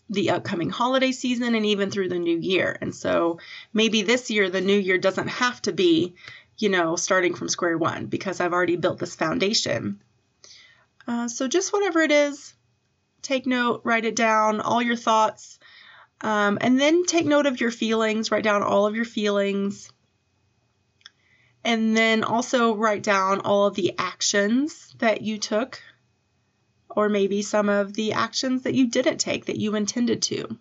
the 0.10 0.30
upcoming 0.30 0.70
holiday 0.70 1.12
season 1.12 1.56
and 1.56 1.66
even 1.66 1.90
through 1.90 2.10
the 2.10 2.20
new 2.20 2.38
year. 2.38 2.78
And 2.80 2.94
so 2.94 3.40
maybe 3.74 4.04
this 4.04 4.30
year, 4.30 4.50
the 4.50 4.62
new 4.62 4.78
year 4.78 4.98
doesn't 4.98 5.28
have 5.28 5.62
to 5.64 5.74
be, 5.74 6.16
you 6.58 6.70
know, 6.70 6.96
starting 6.96 7.34
from 7.34 7.50
square 7.50 7.78
one 7.78 8.06
because 8.06 8.40
I've 8.40 8.54
already 8.54 8.76
built 8.76 9.00
this 9.00 9.16
foundation. 9.16 10.00
Uh, 11.08 11.28
so 11.28 11.48
just 11.48 11.74
whatever 11.74 12.02
it 12.02 12.12
is, 12.12 12.54
take 13.22 13.46
note, 13.46 13.82
write 13.84 14.06
it 14.06 14.16
down, 14.16 14.62
all 14.62 14.82
your 14.82 14.96
thoughts. 14.96 15.60
Um, 16.22 16.58
and 16.62 16.80
then 16.80 17.06
take 17.06 17.26
note 17.26 17.46
of 17.46 17.60
your 17.60 17.72
feelings, 17.72 18.32
write 18.32 18.44
down 18.44 18.64
all 18.64 18.86
of 18.86 18.96
your 18.96 19.06
feelings. 19.06 19.92
And 21.64 21.96
then 21.96 22.24
also 22.24 22.76
write 22.76 23.04
down 23.04 23.42
all 23.42 23.66
of 23.68 23.76
the 23.76 23.96
actions 23.98 24.94
that 25.00 25.22
you 25.22 25.38
took, 25.38 25.82
or 26.90 27.10
maybe 27.10 27.42
some 27.42 27.70
of 27.70 27.94
the 27.94 28.14
actions 28.14 28.64
that 28.64 28.76
you 28.76 28.88
didn't 28.88 29.18
take 29.18 29.46
that 29.46 29.58
you 29.58 29.76
intended 29.76 30.22
to. 30.24 30.58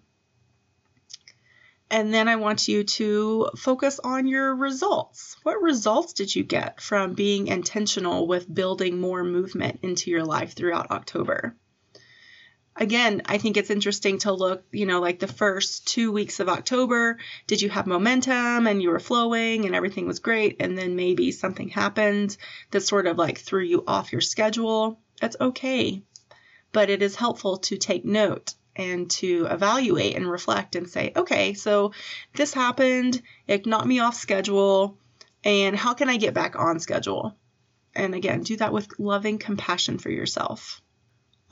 And 1.91 2.13
then 2.13 2.27
I 2.29 2.37
want 2.37 2.67
you 2.67 2.83
to 2.85 3.51
focus 3.57 4.01
on 4.03 4.27
your 4.27 4.55
results. 4.57 5.37
What 5.43 5.63
results 5.63 6.15
did 6.15 6.35
you 6.35 6.43
get 6.43 6.81
from 6.81 7.13
being 7.13 7.47
intentional 7.47 8.27
with 8.27 8.53
building 8.53 9.01
more 9.01 9.23
movement 9.23 9.81
into 9.83 10.11
your 10.11 10.25
life 10.25 10.55
throughout 10.55 10.91
October? 10.91 11.55
Again, 12.77 13.23
I 13.27 13.39
think 13.39 13.57
it's 13.57 13.71
interesting 13.71 14.19
to 14.19 14.33
look, 14.33 14.65
you 14.73 14.87
know, 14.87 15.01
like 15.01 15.19
the 15.19 15.27
first 15.27 15.87
two 15.87 16.13
weeks 16.13 16.41
of 16.41 16.49
October, 16.49 17.19
did 17.47 17.63
you 17.63 17.71
have 17.71 17.87
momentum 17.87 18.67
and 18.67 18.83
you 18.83 18.91
were 18.91 19.01
flowing 19.01 19.65
and 19.65 19.75
everything 19.75 20.07
was 20.07 20.19
great? 20.19 20.57
And 20.61 20.77
then 20.77 20.97
maybe 20.97 21.31
something 21.31 21.69
happened 21.69 22.37
that 22.71 22.81
sort 22.81 23.07
of 23.07 23.19
like 23.19 23.39
threw 23.39 23.63
you 23.63 23.85
off 23.87 24.13
your 24.13 24.21
schedule. 24.21 24.99
That's 25.21 25.37
okay. 25.41 26.03
But 26.73 26.91
it 26.91 27.03
is 27.03 27.15
helpful 27.15 27.59
to 27.59 27.77
take 27.77 28.05
note 28.05 28.55
and 28.77 29.09
to 29.09 29.47
evaluate 29.49 30.17
and 30.17 30.29
reflect 30.29 30.75
and 30.75 30.89
say, 30.89 31.13
okay, 31.15 31.55
so 31.55 31.93
this 32.35 32.53
happened, 32.53 33.23
it 33.47 33.67
knocked 33.67 33.87
me 33.87 34.01
off 34.01 34.17
schedule, 34.17 34.99
and 35.45 35.77
how 35.77 35.95
can 35.95 36.09
I 36.09 36.17
get 36.17 36.35
back 36.35 36.57
on 36.59 36.81
schedule? 36.81 37.37
And 37.95 38.17
again, 38.17 38.43
do 38.43 38.57
that 38.57 38.73
with 38.73 38.99
loving 38.99 39.39
compassion 39.39 39.99
for 39.99 40.11
yourself. 40.11 40.83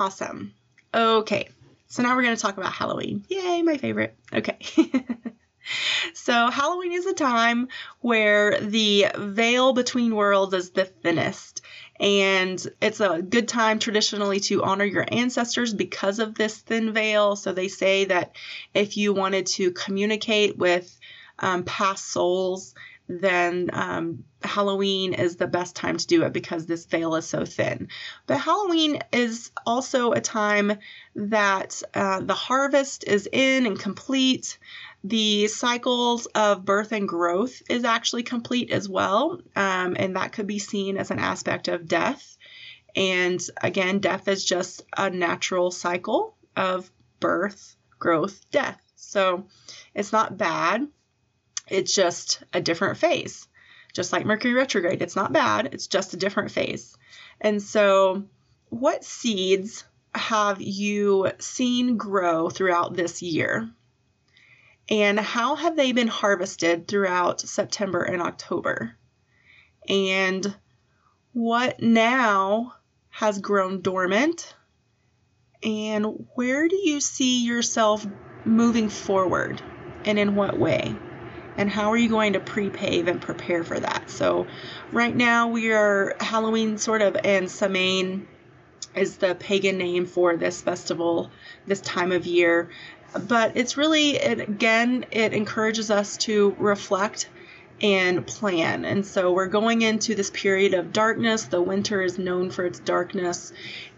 Awesome. 0.01 0.55
Okay, 0.95 1.49
so 1.87 2.03
now 2.03 2.15
we're 2.15 2.23
going 2.23 2.37
to 2.37 2.41
talk 2.41 2.57
about 2.57 2.73
Halloween. 2.73 3.25
Yay, 3.29 3.63
my 3.63 3.77
favorite. 3.77 4.17
Okay. 4.33 4.59
so, 6.15 6.51
Halloween 6.51 6.93
is 6.93 7.07
a 7.07 7.15
time 7.15 7.69
where 8.01 8.61
the 8.61 9.07
veil 9.17 9.73
between 9.73 10.15
worlds 10.15 10.55
is 10.55 10.71
the 10.71 10.85
thinnest. 10.85 11.63
And 12.01 12.67
it's 12.81 13.01
a 13.01 13.23
good 13.23 13.47
time 13.47 13.79
traditionally 13.79 14.41
to 14.41 14.65
honor 14.65 14.85
your 14.85 15.07
ancestors 15.09 15.73
because 15.73 16.19
of 16.19 16.35
this 16.35 16.59
thin 16.59 16.93
veil. 16.93 17.37
So, 17.37 17.53
they 17.53 17.69
say 17.69 18.07
that 18.07 18.37
if 18.75 18.97
you 18.97 19.13
wanted 19.13 19.47
to 19.47 19.73
communicate 19.73 20.59
with 20.59 20.99
um, 21.39 21.65
past 21.65 22.11
souls, 22.11 22.75
then 23.09 23.71
um, 23.73 24.25
Halloween 24.45 25.15
is 25.15 25.37
the 25.37 25.47
best 25.47 25.77
time 25.77 25.97
to 25.97 26.07
do 26.07 26.23
it 26.25 26.33
because 26.33 26.67
this 26.67 26.87
veil 26.87 27.15
is 27.15 27.29
so 27.29 27.45
thin. 27.45 27.89
But 28.27 28.39
Halloween 28.39 29.01
is 29.13 29.51
also 29.67 30.13
a 30.13 30.21
time 30.21 30.79
that 31.15 31.83
uh, 31.95 32.21
the 32.21 32.35
harvest 32.35 33.05
is 33.07 33.29
in 33.31 33.67
and 33.67 33.79
complete. 33.79 34.59
The 35.05 35.49
cycles 35.49 36.27
of 36.27 36.65
birth 36.65 36.93
and 36.93 37.09
growth 37.09 37.63
is 37.69 37.85
actually 37.85 38.23
complete 38.23 38.71
as 38.71 38.89
well, 38.89 39.41
um, 39.57 39.97
and 39.99 40.17
that 40.17 40.33
could 40.33 40.47
be 40.47 40.61
seen 40.61 40.97
as 40.97 41.11
an 41.11 41.19
aspect 41.19 41.69
of 41.69 41.89
death. 41.89 42.37
And 42.95 43.41
again, 43.61 43.99
death 43.99 44.29
is 44.29 44.45
just 44.45 44.83
a 44.97 45.11
natural 45.11 45.71
cycle 45.71 46.37
of 46.57 46.91
birth, 47.21 47.77
growth, 47.99 48.45
death. 48.51 48.81
So 48.97 49.47
it's 49.95 50.13
not 50.13 50.37
bad. 50.37 50.87
It's 51.69 51.95
just 51.95 52.43
a 52.53 52.61
different 52.61 52.99
phase. 52.99 53.49
Just 53.93 54.13
like 54.13 54.25
Mercury 54.25 54.55
retrograde, 54.55 55.03
it's 55.03 55.17
not 55.17 55.33
bad, 55.33 55.71
it's 55.73 55.87
just 55.87 56.15
a 56.15 56.17
different 56.17 56.51
phase. 56.51 56.97
And 57.41 57.63
so, 57.63 58.25
what 58.71 59.05
seeds 59.05 59.85
have 60.15 60.61
you 60.61 61.31
seen 61.39 61.97
grow 61.97 62.49
throughout 62.49 62.95
this 62.95 63.23
year? 63.23 63.71
And 64.89 65.19
how 65.19 65.55
have 65.55 65.77
they 65.77 65.93
been 65.93 66.09
harvested 66.09 66.89
throughout 66.89 67.41
September 67.41 68.03
and 68.03 68.21
October? 68.21 68.97
And 69.89 70.55
what 71.33 71.81
now 71.81 72.75
has 73.11 73.39
grown 73.39 73.83
dormant? 73.83 74.55
And 75.63 76.27
where 76.35 76.69
do 76.69 76.77
you 76.77 77.01
see 77.01 77.45
yourself 77.45 78.07
moving 78.45 78.89
forward? 78.89 79.63
And 80.05 80.19
in 80.19 80.35
what 80.35 80.59
way? 80.59 80.95
And 81.57 81.71
how 81.71 81.91
are 81.91 81.97
you 81.97 82.09
going 82.09 82.33
to 82.35 82.41
pre-pave 82.41 83.09
and 83.09 83.21
prepare 83.21 83.65
for 83.65 83.79
that? 83.79 84.11
So 84.11 84.47
right 84.91 85.15
now 85.15 85.49
we 85.49 85.73
are 85.73 86.17
halloween 86.21 86.79
sort 86.79 87.03
of 87.03 87.17
and 87.25 87.51
Samhain 87.51 88.27
is 88.95 89.17
the 89.17 89.35
pagan 89.35 89.79
name 89.79 90.07
for 90.07 90.37
this 90.37 90.61
festival 90.61 91.31
this 91.67 91.81
time 91.81 92.13
of 92.13 92.27
year. 92.27 92.69
But 93.29 93.57
it's 93.57 93.77
really 93.77 94.17
it, 94.17 94.41
again 94.41 95.07
it 95.11 95.33
encourages 95.33 95.91
us 95.91 96.17
to 96.19 96.55
reflect 96.59 97.29
and 97.83 98.25
plan. 98.27 98.85
And 98.85 99.05
so 99.05 99.33
we're 99.33 99.49
going 99.49 99.83
into 99.83 100.15
this 100.15 100.31
period 100.31 100.73
of 100.73 100.93
darkness. 100.93 101.45
The 101.45 101.61
winter 101.61 102.01
is 102.01 102.17
known 102.17 102.51
for 102.51 102.65
its 102.65 102.79
darkness. 102.79 103.53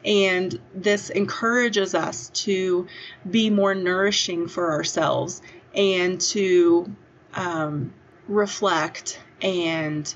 And 0.05 0.59
this 0.75 1.11
encourages 1.11 1.95
us 1.95 2.31
to 2.31 2.87
be 3.31 3.51
more 3.51 3.75
nourishing 3.75 4.49
for 4.49 4.73
ourselves 4.73 5.43
and 5.75 6.21
to 6.21 6.95
um, 7.35 7.93
reflect 8.29 9.21
and 9.43 10.15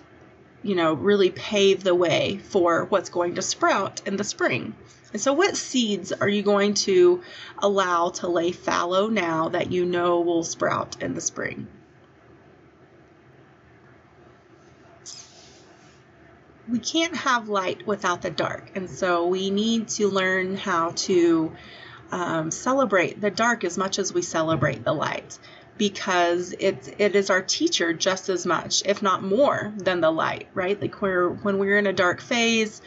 you 0.62 0.74
know, 0.74 0.94
really 0.94 1.30
pave 1.30 1.84
the 1.84 1.94
way 1.94 2.38
for 2.38 2.84
what's 2.86 3.10
going 3.10 3.36
to 3.36 3.42
sprout 3.42 4.02
in 4.06 4.16
the 4.16 4.24
spring. 4.24 4.74
And 5.12 5.22
so, 5.22 5.32
what 5.32 5.56
seeds 5.56 6.12
are 6.12 6.28
you 6.28 6.42
going 6.42 6.74
to 6.74 7.22
allow 7.58 8.10
to 8.10 8.28
lay 8.28 8.52
fallow 8.52 9.08
now 9.08 9.48
that 9.50 9.72
you 9.72 9.86
know 9.86 10.20
will 10.20 10.44
sprout 10.44 11.00
in 11.02 11.14
the 11.14 11.20
spring? 11.20 11.66
We 16.68 16.80
can't 16.80 17.16
have 17.16 17.48
light 17.48 17.86
without 17.86 18.20
the 18.20 18.30
dark, 18.30 18.72
and 18.74 18.90
so 18.90 19.26
we 19.26 19.48
need 19.48 19.88
to 19.88 20.08
learn 20.08 20.56
how 20.56 20.90
to 20.90 21.52
um, 22.12 22.50
celebrate 22.50 23.18
the 23.18 23.30
dark 23.30 23.64
as 23.64 23.78
much 23.78 23.98
as 23.98 24.12
we 24.12 24.20
celebrate 24.20 24.84
the 24.84 24.92
light 24.92 25.38
because 25.78 26.54
it's 26.58 26.90
it 26.98 27.14
is 27.16 27.30
our 27.30 27.40
teacher 27.40 27.92
just 27.92 28.28
as 28.28 28.44
much, 28.44 28.82
if 28.84 29.02
not 29.02 29.22
more, 29.22 29.72
than 29.76 30.00
the 30.00 30.10
light, 30.10 30.48
right? 30.54 30.80
Like 30.80 31.00
we're 31.00 31.28
when 31.28 31.58
we're 31.58 31.78
in 31.78 31.86
a 31.86 31.92
dark 31.92 32.20
phase, 32.20 32.82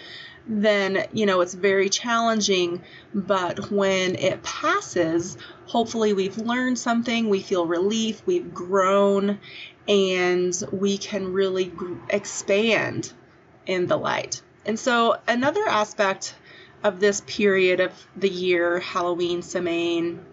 then 0.47 1.05
you 1.13 1.25
know 1.25 1.41
it's 1.41 1.53
very 1.53 1.89
challenging. 1.89 2.81
But 3.13 3.71
when 3.71 4.15
it 4.15 4.43
passes, 4.43 5.37
hopefully 5.65 6.13
we've 6.13 6.37
learned 6.37 6.77
something, 6.77 7.29
we 7.29 7.41
feel 7.41 7.65
relief, 7.65 8.21
we've 8.25 8.53
grown, 8.53 9.39
and 9.87 10.63
we 10.71 10.97
can 10.97 11.33
really 11.33 11.71
expand 12.09 13.11
in 13.65 13.87
the 13.87 13.97
light. 13.97 14.41
And 14.65 14.77
so 14.77 15.17
another 15.27 15.65
aspect 15.67 16.35
of 16.83 16.99
this 16.99 17.21
period 17.21 17.79
of 17.79 17.91
the 18.15 18.29
year, 18.29 18.79
Halloween, 18.79 19.41
Samhain, 19.41 20.25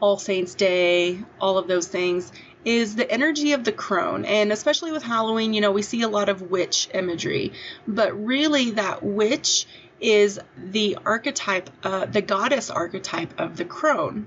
all 0.00 0.18
Saints 0.18 0.54
Day, 0.54 1.18
all 1.40 1.58
of 1.58 1.68
those 1.68 1.86
things, 1.86 2.32
is 2.64 2.96
the 2.96 3.10
energy 3.10 3.52
of 3.52 3.64
the 3.64 3.72
crone. 3.72 4.24
And 4.24 4.52
especially 4.52 4.92
with 4.92 5.02
Halloween, 5.02 5.54
you 5.54 5.60
know, 5.60 5.72
we 5.72 5.82
see 5.82 6.02
a 6.02 6.08
lot 6.08 6.28
of 6.28 6.42
witch 6.42 6.88
imagery. 6.92 7.52
But 7.86 8.12
really, 8.24 8.72
that 8.72 9.02
witch 9.02 9.66
is 10.00 10.40
the 10.56 10.98
archetype, 11.04 11.70
uh, 11.82 12.06
the 12.06 12.22
goddess 12.22 12.70
archetype 12.70 13.38
of 13.38 13.56
the 13.56 13.64
crone. 13.64 14.26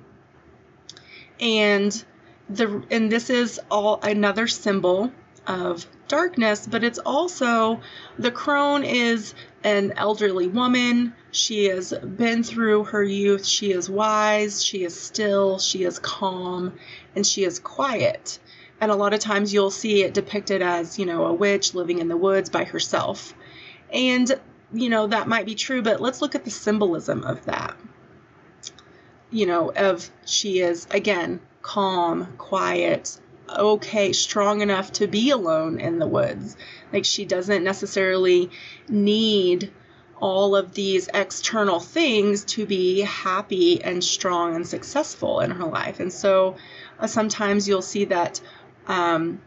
And 1.39 2.03
the 2.49 2.83
and 2.91 3.11
this 3.11 3.29
is 3.29 3.59
all 3.69 3.99
another 4.01 4.47
symbol 4.47 5.11
of 5.47 5.85
darkness, 6.07 6.67
but 6.67 6.83
it's 6.83 6.99
also 6.99 7.81
the 8.19 8.31
crone 8.31 8.83
is 8.83 9.33
an 9.63 9.93
elderly 9.95 10.47
woman. 10.47 11.13
She 11.31 11.65
has 11.65 11.93
been 11.93 12.43
through 12.43 12.85
her 12.85 13.03
youth. 13.03 13.45
She 13.45 13.71
is 13.71 13.89
wise, 13.89 14.63
she 14.63 14.83
is 14.83 14.99
still, 14.99 15.59
she 15.59 15.83
is 15.83 15.99
calm, 15.99 16.73
and 17.15 17.25
she 17.25 17.43
is 17.43 17.59
quiet. 17.59 18.39
And 18.79 18.91
a 18.91 18.95
lot 18.95 19.13
of 19.13 19.19
times 19.19 19.53
you'll 19.53 19.71
see 19.71 20.03
it 20.03 20.13
depicted 20.13 20.61
as, 20.61 20.97
you 20.97 21.05
know, 21.05 21.25
a 21.25 21.33
witch 21.33 21.75
living 21.75 21.99
in 21.99 22.07
the 22.07 22.17
woods 22.17 22.49
by 22.49 22.63
herself. 22.63 23.33
And, 23.93 24.31
you 24.73 24.89
know, 24.89 25.07
that 25.07 25.27
might 25.27 25.45
be 25.45 25.55
true, 25.55 25.81
but 25.81 26.01
let's 26.01 26.21
look 26.21 26.33
at 26.33 26.45
the 26.45 26.51
symbolism 26.51 27.23
of 27.23 27.45
that. 27.45 27.77
You 29.29 29.45
know, 29.45 29.71
of 29.71 30.09
she 30.25 30.59
is, 30.59 30.87
again, 30.91 31.39
calm, 31.61 32.33
quiet, 32.37 33.20
okay, 33.57 34.13
strong 34.13 34.61
enough 34.61 34.91
to 34.93 35.07
be 35.07 35.29
alone 35.29 35.79
in 35.79 35.99
the 35.99 36.07
woods. 36.07 36.55
Like 36.91 37.05
she 37.05 37.25
doesn't 37.25 37.63
necessarily 37.63 38.49
need 38.87 39.71
all 40.19 40.55
of 40.55 40.73
these 40.73 41.09
external 41.13 41.79
things 41.79 42.45
to 42.45 42.65
be 42.65 43.01
happy 43.01 43.83
and 43.83 44.03
strong 44.03 44.55
and 44.55 44.67
successful 44.67 45.39
in 45.39 45.51
her 45.51 45.65
life. 45.65 45.99
And 45.99 46.13
so 46.13 46.55
uh, 46.99 47.07
sometimes 47.07 47.67
you'll 47.67 47.81
see 47.81 48.05
that 48.05 48.39
um, 48.87 49.41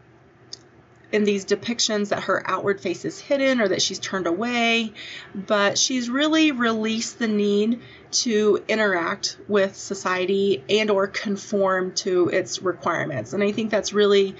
in 1.15 1.23
these 1.23 1.45
depictions 1.45 2.09
that 2.09 2.23
her 2.23 2.43
outward 2.45 2.81
face 2.81 3.05
is 3.05 3.17
hidden 3.17 3.61
or 3.61 3.69
that 3.69 3.81
she's 3.81 3.99
turned 3.99 4.27
away, 4.27 4.91
but 5.33 5.77
she's 5.77 6.09
really 6.09 6.51
released 6.51 7.19
the 7.19 7.27
need 7.27 7.79
to 8.11 8.61
interact 8.67 9.37
with 9.47 9.77
society 9.77 10.61
and 10.69 10.91
or 10.91 11.07
conform 11.07 11.93
to 11.93 12.27
its 12.27 12.61
requirements. 12.61 13.31
And 13.31 13.41
I 13.41 13.53
think 13.53 13.71
that's 13.71 13.93
really 13.93 14.35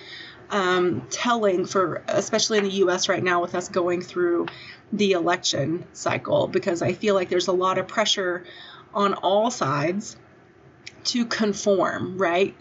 um, 0.50 1.08
telling 1.10 1.65
for 1.65 2.04
especially 2.08 2.58
in 2.58 2.65
the 2.65 2.73
US 2.84 3.08
right 3.08 3.23
now 3.23 3.41
with 3.41 3.56
us 3.56 3.69
going 3.69 4.02
through 4.02 4.47
the 4.91 5.13
election 5.13 5.86
cycle 5.93 6.47
because 6.47 6.82
I 6.82 6.91
feel 6.91 7.15
like 7.15 7.30
there's 7.30 7.47
a 7.47 7.54
lot 7.54 7.78
of 7.78 7.88
pressure 7.88 8.43
on 8.93 9.13
all 9.13 9.50
sides 9.50 10.17
to 11.06 11.26
conform, 11.26 12.18
right? 12.18 12.56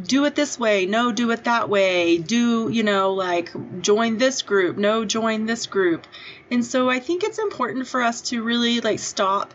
Do 0.00 0.24
it 0.24 0.34
this 0.34 0.58
way, 0.58 0.86
no, 0.86 1.12
do 1.12 1.30
it 1.30 1.44
that 1.44 1.68
way, 1.68 2.18
do, 2.18 2.68
you 2.70 2.82
know, 2.82 3.12
like 3.12 3.50
join 3.82 4.18
this 4.18 4.42
group, 4.42 4.76
no, 4.76 5.04
join 5.04 5.46
this 5.46 5.66
group. 5.66 6.06
And 6.50 6.64
so 6.64 6.88
I 6.88 7.00
think 7.00 7.24
it's 7.24 7.38
important 7.38 7.86
for 7.86 8.02
us 8.02 8.20
to 8.30 8.42
really 8.42 8.80
like 8.80 8.98
stop 8.98 9.54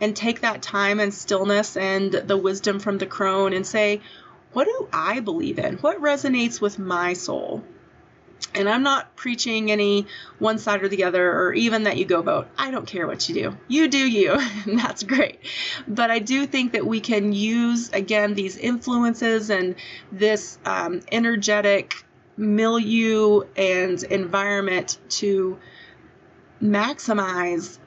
and 0.00 0.14
take 0.14 0.40
that 0.40 0.62
time 0.62 1.00
and 1.00 1.12
stillness 1.12 1.76
and 1.76 2.12
the 2.12 2.36
wisdom 2.36 2.80
from 2.80 2.98
the 2.98 3.06
crone 3.06 3.52
and 3.52 3.66
say, 3.66 4.00
what 4.52 4.64
do 4.64 4.88
I 4.92 5.20
believe 5.20 5.58
in? 5.58 5.76
What 5.76 6.00
resonates 6.00 6.60
with 6.60 6.78
my 6.78 7.12
soul? 7.12 7.62
And 8.54 8.68
I'm 8.68 8.82
not 8.82 9.14
preaching 9.16 9.70
any 9.70 10.06
one 10.38 10.58
side 10.58 10.82
or 10.82 10.88
the 10.88 11.04
other, 11.04 11.30
or 11.30 11.52
even 11.52 11.84
that 11.84 11.98
you 11.98 12.04
go 12.06 12.22
vote. 12.22 12.46
I 12.56 12.70
don't 12.70 12.86
care 12.86 13.06
what 13.06 13.28
you 13.28 13.34
do. 13.34 13.56
You 13.68 13.88
do 13.88 13.98
you, 13.98 14.32
and 14.66 14.78
that's 14.78 15.02
great. 15.02 15.40
But 15.86 16.10
I 16.10 16.20
do 16.20 16.46
think 16.46 16.72
that 16.72 16.86
we 16.86 17.00
can 17.00 17.32
use, 17.32 17.90
again, 17.90 18.34
these 18.34 18.56
influences 18.56 19.50
and 19.50 19.74
this 20.10 20.58
um, 20.64 21.02
energetic 21.12 22.04
milieu 22.36 23.42
and 23.56 24.02
environment 24.04 24.98
to 25.08 25.58
maximize 26.62 27.78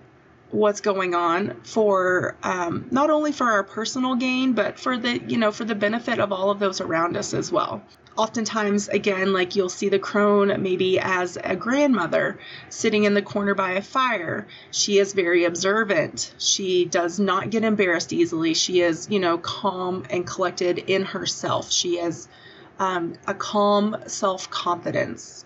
what's 0.51 0.81
going 0.81 1.13
on 1.13 1.62
for 1.63 2.35
um, 2.41 2.88
not 2.91 3.09
only 3.09 3.31
for 3.31 3.45
our 3.45 3.63
personal 3.63 4.15
gain 4.15 4.53
but 4.53 4.79
for 4.79 4.97
the 4.97 5.19
you 5.27 5.38
know 5.38 5.51
for 5.51 5.63
the 5.63 5.75
benefit 5.75 6.19
of 6.19 6.31
all 6.31 6.49
of 6.49 6.59
those 6.59 6.81
around 6.81 7.15
us 7.15 7.33
as 7.33 7.51
well 7.51 7.83
oftentimes 8.19 8.89
again 8.89 9.32
like 9.32 9.55
you'll 9.55 9.69
see 9.69 9.88
the 9.88 9.97
crone 9.97 10.62
maybe 10.62 10.99
as 10.99 11.38
a 11.41 11.55
grandmother 11.55 12.38
sitting 12.67 13.05
in 13.05 13.13
the 13.13 13.21
corner 13.21 13.55
by 13.55 13.71
a 13.71 13.82
fire 13.82 14.45
she 14.71 14.97
is 14.97 15.13
very 15.13 15.45
observant 15.45 16.34
she 16.38 16.84
does 16.84 17.17
not 17.17 17.49
get 17.49 17.63
embarrassed 17.63 18.12
easily 18.12 18.53
she 18.53 18.82
is 18.82 19.08
you 19.10 19.21
know 19.21 19.38
calm 19.38 20.03
and 20.10 20.27
collected 20.27 20.77
in 20.77 21.05
herself 21.05 21.71
she 21.71 21.97
has 21.97 22.27
um, 22.77 23.13
a 23.25 23.34
calm 23.34 23.95
self-confidence 24.05 25.45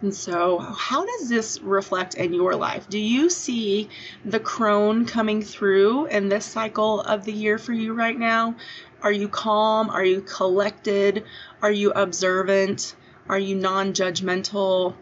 and 0.00 0.14
so, 0.14 0.58
how 0.58 1.04
does 1.04 1.28
this 1.28 1.60
reflect 1.60 2.14
in 2.14 2.32
your 2.32 2.54
life? 2.54 2.88
Do 2.88 3.00
you 3.00 3.28
see 3.28 3.88
the 4.24 4.38
crone 4.38 5.06
coming 5.06 5.42
through 5.42 6.06
in 6.06 6.28
this 6.28 6.44
cycle 6.44 7.00
of 7.00 7.24
the 7.24 7.32
year 7.32 7.58
for 7.58 7.72
you 7.72 7.94
right 7.94 8.16
now? 8.16 8.54
Are 9.02 9.10
you 9.10 9.28
calm? 9.28 9.90
Are 9.90 10.04
you 10.04 10.20
collected? 10.20 11.24
Are 11.60 11.72
you 11.72 11.90
observant? 11.90 12.94
Are 13.28 13.38
you 13.38 13.56
non 13.56 13.92
judgmental? 13.92 14.94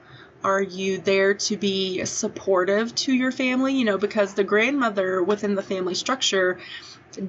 Are 0.43 0.63
you 0.63 0.99
there 0.99 1.35
to 1.35 1.57
be 1.57 2.05
supportive 2.05 2.95
to 2.95 3.13
your 3.13 3.33
family? 3.33 3.75
You 3.75 3.85
know, 3.85 3.99
because 3.99 4.35
the 4.35 4.45
grandmother 4.45 5.23
within 5.23 5.55
the 5.55 5.63
family 5.63 5.95
structure 5.95 6.59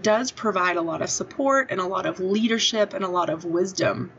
does 0.01 0.31
provide 0.31 0.77
a 0.77 0.81
lot 0.81 1.01
of 1.01 1.09
support 1.09 1.67
and 1.71 1.79
a 1.79 1.85
lot 1.85 2.05
of 2.05 2.19
leadership 2.19 2.93
and 2.93 3.03
a 3.03 3.09
lot 3.09 3.29
of 3.29 3.43
wisdom. 3.45 4.11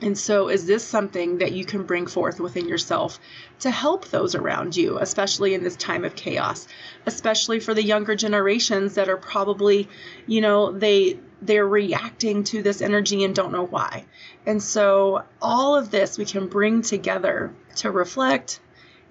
And 0.00 0.18
so, 0.18 0.48
is 0.48 0.66
this 0.66 0.84
something 0.84 1.38
that 1.38 1.52
you 1.52 1.64
can 1.64 1.84
bring 1.84 2.06
forth 2.06 2.38
within 2.38 2.68
yourself 2.68 3.18
to 3.60 3.70
help 3.70 4.08
those 4.08 4.34
around 4.34 4.76
you, 4.76 4.98
especially 4.98 5.54
in 5.54 5.64
this 5.64 5.76
time 5.76 6.04
of 6.04 6.14
chaos, 6.14 6.68
especially 7.06 7.60
for 7.60 7.72
the 7.72 7.82
younger 7.82 8.14
generations 8.14 8.96
that 8.96 9.08
are 9.08 9.16
probably, 9.16 9.88
you 10.26 10.42
know, 10.42 10.70
they 10.70 11.18
they're 11.42 11.68
reacting 11.68 12.44
to 12.44 12.62
this 12.62 12.80
energy 12.80 13.24
and 13.24 13.34
don't 13.34 13.52
know 13.52 13.66
why. 13.66 14.04
And 14.46 14.62
so, 14.62 15.22
all 15.40 15.76
of 15.76 15.90
this 15.90 16.18
we 16.18 16.24
can 16.24 16.48
bring 16.48 16.82
together 16.82 17.54
to 17.76 17.90
reflect 17.90 18.60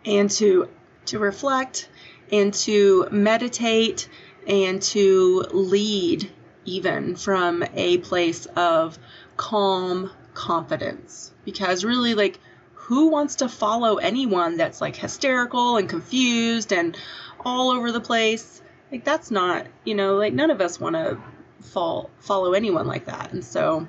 and 0.06 0.30
to 0.32 0.70
to 1.06 1.20
reflect 1.20 1.90
and 2.32 2.54
to 2.54 3.08
meditate 3.12 4.10
and 4.48 4.82
to 4.82 5.46
lead 5.52 6.32
even 6.66 7.16
from 7.16 7.64
a 7.76 8.00
place 8.00 8.48
of 8.56 8.98
calm 9.38 10.10
confidence 10.34 11.32
because 11.46 11.86
really 11.86 12.16
like 12.16 12.40
who 12.74 13.08
wants 13.08 13.38
to 13.38 13.50
follow 13.50 13.98
anyone 13.98 14.58
that's 14.58 14.82
like 14.82 14.96
hysterical 14.96 15.78
and 15.78 15.90
confused 15.90 16.72
and 16.72 16.98
all 17.40 17.72
over 17.72 17.92
the 17.92 18.02
place? 18.02 18.62
Like 18.92 19.04
that's 19.04 19.32
not, 19.32 19.66
you 19.84 19.96
know, 19.96 20.18
like 20.18 20.34
none 20.34 20.52
of 20.52 20.62
us 20.62 20.80
want 20.80 20.96
to 20.96 21.18
fall 21.66 22.10
follow 22.20 22.54
anyone 22.54 22.88
like 22.88 23.06
that. 23.06 23.34
And 23.34 23.44
so 23.44 23.88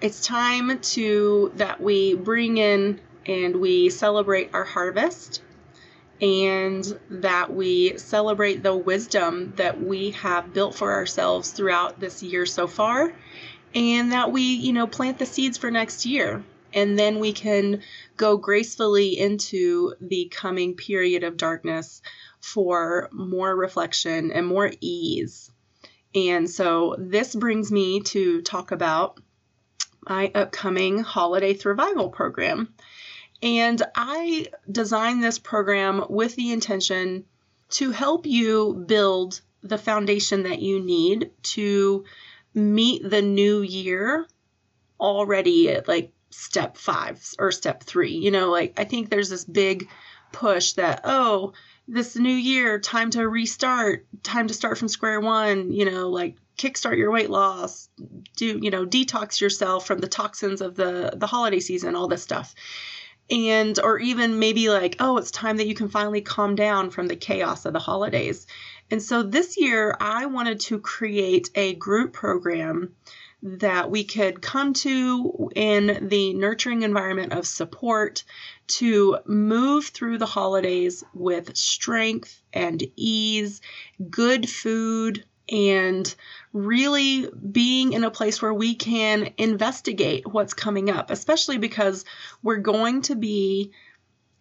it's 0.00 0.24
time 0.24 0.78
to 0.78 1.52
that 1.56 1.80
we 1.80 2.14
bring 2.14 2.58
in 2.58 3.00
and 3.26 3.56
we 3.56 3.90
celebrate 3.90 4.50
our 4.54 4.64
harvest 4.64 5.42
and 6.20 6.98
that 7.10 7.52
we 7.54 7.96
celebrate 7.98 8.62
the 8.62 8.76
wisdom 8.76 9.52
that 9.56 9.80
we 9.80 10.10
have 10.12 10.52
built 10.52 10.74
for 10.74 10.92
ourselves 10.92 11.52
throughout 11.52 12.00
this 12.00 12.22
year 12.22 12.46
so 12.46 12.66
far 12.66 13.12
and 13.74 14.12
that 14.12 14.32
we, 14.32 14.42
you 14.42 14.72
know, 14.72 14.86
plant 14.86 15.18
the 15.18 15.26
seeds 15.26 15.58
for 15.58 15.70
next 15.70 16.06
year. 16.06 16.42
And 16.74 16.98
then 16.98 17.18
we 17.18 17.32
can 17.32 17.82
go 18.16 18.36
gracefully 18.36 19.18
into 19.18 19.94
the 20.00 20.30
coming 20.30 20.74
period 20.74 21.24
of 21.24 21.36
darkness 21.36 22.02
for 22.40 23.08
more 23.12 23.54
reflection 23.54 24.32
and 24.32 24.46
more 24.46 24.70
ease. 24.80 25.50
And 26.14 26.48
so 26.48 26.96
this 26.98 27.34
brings 27.34 27.70
me 27.70 28.00
to 28.00 28.42
talk 28.42 28.70
about 28.70 29.20
my 30.08 30.30
upcoming 30.34 31.00
Holiday 31.00 31.54
Thrivival 31.54 32.12
program. 32.12 32.74
And 33.42 33.82
I 33.94 34.46
designed 34.70 35.22
this 35.22 35.38
program 35.38 36.04
with 36.08 36.34
the 36.34 36.52
intention 36.52 37.24
to 37.70 37.90
help 37.90 38.26
you 38.26 38.84
build 38.86 39.40
the 39.62 39.78
foundation 39.78 40.44
that 40.44 40.60
you 40.60 40.80
need 40.80 41.30
to 41.42 42.04
meet 42.54 43.08
the 43.08 43.22
new 43.22 43.60
year 43.60 44.26
already 44.98 45.70
at 45.70 45.86
like 45.86 46.12
step 46.30 46.76
five 46.76 47.22
or 47.38 47.52
step 47.52 47.82
three. 47.82 48.16
You 48.16 48.30
know, 48.30 48.50
like 48.50 48.74
I 48.78 48.84
think 48.84 49.10
there's 49.10 49.30
this 49.30 49.44
big 49.44 49.88
push 50.32 50.72
that, 50.72 51.02
oh, 51.04 51.52
this 51.88 52.16
new 52.16 52.28
year, 52.28 52.78
time 52.78 53.10
to 53.10 53.26
restart, 53.26 54.06
time 54.22 54.46
to 54.46 54.54
start 54.54 54.76
from 54.76 54.88
square 54.88 55.20
one, 55.20 55.72
you 55.72 55.90
know, 55.90 56.10
like 56.10 56.36
kickstart 56.58 56.98
your 56.98 57.10
weight 57.10 57.30
loss, 57.30 57.88
do, 58.36 58.58
you 58.62 58.70
know, 58.70 58.84
detox 58.84 59.40
yourself 59.40 59.86
from 59.86 59.98
the 59.98 60.06
toxins 60.06 60.60
of 60.60 60.76
the 60.76 61.14
the 61.16 61.26
holiday 61.26 61.60
season, 61.60 61.96
all 61.96 62.06
this 62.06 62.22
stuff. 62.22 62.54
And 63.30 63.78
or 63.80 63.98
even 63.98 64.38
maybe 64.38 64.68
like 64.68 64.96
oh 65.00 65.16
it's 65.16 65.30
time 65.30 65.56
that 65.56 65.66
you 65.66 65.74
can 65.74 65.88
finally 65.88 66.20
calm 66.20 66.54
down 66.54 66.90
from 66.90 67.08
the 67.08 67.16
chaos 67.16 67.64
of 67.64 67.72
the 67.72 67.78
holidays. 67.78 68.46
And 68.90 69.02
so 69.02 69.22
this 69.22 69.58
year 69.58 69.96
i 70.00 70.26
wanted 70.26 70.60
to 70.60 70.78
create 70.78 71.50
a 71.54 71.74
group 71.74 72.12
program 72.12 72.94
that 73.42 73.90
we 73.90 74.04
could 74.04 74.42
come 74.42 74.72
to 74.72 75.50
in 75.54 76.08
the 76.08 76.34
nurturing 76.34 76.82
environment 76.82 77.32
of 77.32 77.46
support 77.46 78.24
to 78.68 79.18
move 79.26 79.86
through 79.86 80.18
the 80.18 80.26
holidays 80.26 81.02
with 81.14 81.56
strength 81.56 82.40
and 82.52 82.82
ease 82.96 83.60
good 84.10 84.48
food 84.48 85.24
and 85.50 86.14
really 86.52 87.28
being 87.52 87.94
in 87.94 88.04
a 88.04 88.10
place 88.10 88.42
where 88.42 88.52
we 88.52 88.74
can 88.74 89.32
investigate 89.38 90.26
what's 90.26 90.54
coming 90.54 90.90
up, 90.90 91.10
especially 91.10 91.58
because 91.58 92.04
we're 92.42 92.56
going 92.58 93.02
to 93.02 93.14
be 93.14 93.72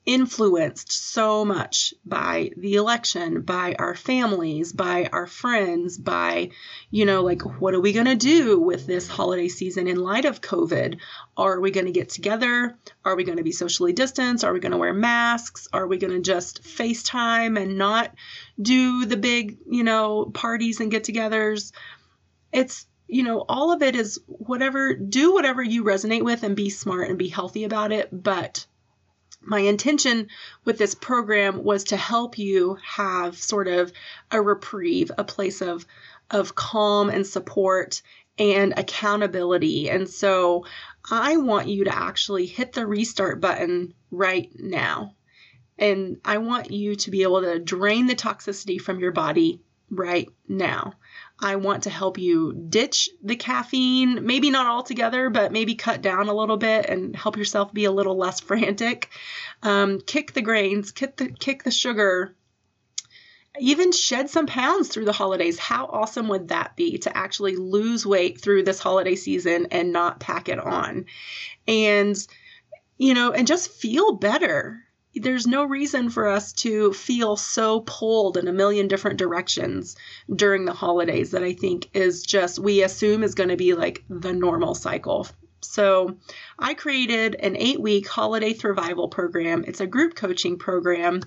influenced 0.07 0.89
so 0.89 1.43
much 1.43 1.93
by 2.05 2.49
the 2.55 2.75
election, 2.75 3.41
by 3.41 3.75
our 3.77 3.93
families, 3.93 4.71
by 4.71 5.09
our 5.11 5.27
friends, 5.27 5.97
by, 5.97 6.49
you 6.89 7.05
know, 7.05 7.21
like, 7.21 7.41
what 7.59 7.73
are 7.73 7.81
we 7.81 7.91
going 7.91 8.05
to 8.05 8.15
do 8.15 8.57
with 8.57 8.87
this 8.87 9.09
holiday 9.09 9.49
season 9.49 9.85
in 9.85 9.97
light 9.97 10.23
of 10.23 10.39
COVID? 10.39 10.99
Are 11.35 11.59
we 11.59 11.71
going 11.71 11.87
to 11.87 11.91
get 11.91 12.07
together? 12.07 12.77
Are 13.03 13.17
we 13.17 13.25
going 13.25 13.37
to 13.37 13.43
be 13.43 13.51
socially 13.51 13.91
distanced? 13.91 14.45
Are 14.45 14.53
we 14.53 14.61
going 14.61 14.71
to 14.71 14.77
wear 14.77 14.93
masks? 14.93 15.67
Are 15.73 15.85
we 15.85 15.97
going 15.97 16.13
to 16.13 16.21
just 16.21 16.63
FaceTime 16.63 17.61
and 17.61 17.77
not 17.77 18.15
do 18.61 19.05
the 19.05 19.17
big, 19.17 19.57
you 19.69 19.83
know, 19.83 20.31
parties 20.33 20.79
and 20.79 20.89
get 20.89 21.03
togethers? 21.03 21.73
It's, 22.53 22.87
you 23.09 23.23
know, 23.23 23.43
all 23.49 23.73
of 23.73 23.81
it 23.81 23.97
is 23.97 24.21
whatever, 24.25 24.93
do 24.93 25.33
whatever 25.33 25.61
you 25.61 25.83
resonate 25.83 26.23
with 26.23 26.43
and 26.43 26.55
be 26.55 26.69
smart 26.69 27.09
and 27.09 27.17
be 27.17 27.27
healthy 27.27 27.65
about 27.65 27.91
it. 27.91 28.07
But 28.11 28.65
my 29.41 29.59
intention 29.59 30.27
with 30.65 30.77
this 30.77 30.95
program 30.95 31.63
was 31.63 31.85
to 31.85 31.97
help 31.97 32.37
you 32.37 32.77
have 32.83 33.37
sort 33.37 33.67
of 33.67 33.91
a 34.31 34.41
reprieve, 34.41 35.11
a 35.17 35.23
place 35.23 35.61
of 35.61 35.85
of 36.29 36.55
calm 36.55 37.09
and 37.09 37.25
support 37.25 38.01
and 38.37 38.73
accountability. 38.77 39.89
And 39.89 40.09
so 40.09 40.65
I 41.09 41.37
want 41.37 41.67
you 41.67 41.85
to 41.85 41.95
actually 41.95 42.45
hit 42.45 42.73
the 42.73 42.85
restart 42.85 43.39
button 43.39 43.93
right 44.11 44.51
now. 44.55 45.15
And 45.79 46.19
I 46.25 46.39
want 46.39 46.71
you 46.71 46.95
to 46.95 47.11
be 47.11 47.23
able 47.23 47.41
to 47.41 47.59
drain 47.59 48.07
the 48.07 48.15
toxicity 48.15 48.79
from 48.79 48.99
your 48.99 49.11
body 49.11 49.61
right 49.89 50.27
now. 50.47 50.93
I 51.39 51.57
want 51.57 51.83
to 51.83 51.89
help 51.89 52.17
you 52.17 52.53
ditch 52.53 53.09
the 53.23 53.35
caffeine, 53.35 54.25
maybe 54.25 54.49
not 54.49 54.65
altogether, 54.65 55.29
but 55.29 55.51
maybe 55.51 55.75
cut 55.75 56.01
down 56.01 56.29
a 56.29 56.33
little 56.33 56.57
bit 56.57 56.87
and 56.87 57.15
help 57.15 57.37
yourself 57.37 57.73
be 57.73 57.85
a 57.85 57.91
little 57.91 58.17
less 58.17 58.39
frantic. 58.41 59.09
Um, 59.61 60.01
kick 60.01 60.33
the 60.33 60.41
grains, 60.41 60.91
kick 60.91 61.17
the, 61.17 61.29
kick 61.29 61.63
the 61.63 61.71
sugar, 61.71 62.35
even 63.59 63.91
shed 63.91 64.29
some 64.29 64.47
pounds 64.47 64.89
through 64.89 65.05
the 65.05 65.11
holidays. 65.11 65.59
How 65.59 65.85
awesome 65.85 66.27
would 66.29 66.49
that 66.49 66.75
be 66.75 66.97
to 66.99 67.15
actually 67.15 67.55
lose 67.55 68.05
weight 68.05 68.41
through 68.41 68.63
this 68.63 68.79
holiday 68.79 69.15
season 69.15 69.67
and 69.71 69.91
not 69.91 70.19
pack 70.19 70.49
it 70.49 70.59
on? 70.59 71.05
And, 71.67 72.15
you 72.97 73.13
know, 73.13 73.31
and 73.31 73.47
just 73.47 73.71
feel 73.71 74.13
better 74.13 74.86
there's 75.19 75.47
no 75.47 75.63
reason 75.63 76.09
for 76.09 76.27
us 76.27 76.53
to 76.53 76.93
feel 76.93 77.35
so 77.35 77.81
pulled 77.81 78.37
in 78.37 78.47
a 78.47 78.53
million 78.53 78.87
different 78.87 79.17
directions 79.17 79.95
during 80.33 80.65
the 80.65 80.73
holidays 80.73 81.31
that 81.31 81.43
I 81.43 81.53
think 81.53 81.89
is 81.93 82.23
just, 82.23 82.59
we 82.59 82.83
assume 82.83 83.23
is 83.23 83.35
going 83.35 83.49
to 83.49 83.57
be 83.57 83.73
like 83.73 84.03
the 84.09 84.33
normal 84.33 84.75
cycle. 84.75 85.27
So, 85.61 86.17
I 86.59 86.75
created 86.75 87.35
an 87.35 87.57
eight 87.57 87.81
week 87.81 88.07
holiday 88.07 88.53
thrivival 88.53 89.09
program. 89.09 89.65
It's 89.67 89.81
a 89.81 89.87
group 89.87 90.15
coaching 90.15 90.59
program, 90.59 91.21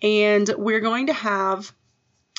and 0.00 0.48
we're 0.56 0.80
going 0.80 1.08
to 1.08 1.12
have 1.12 1.72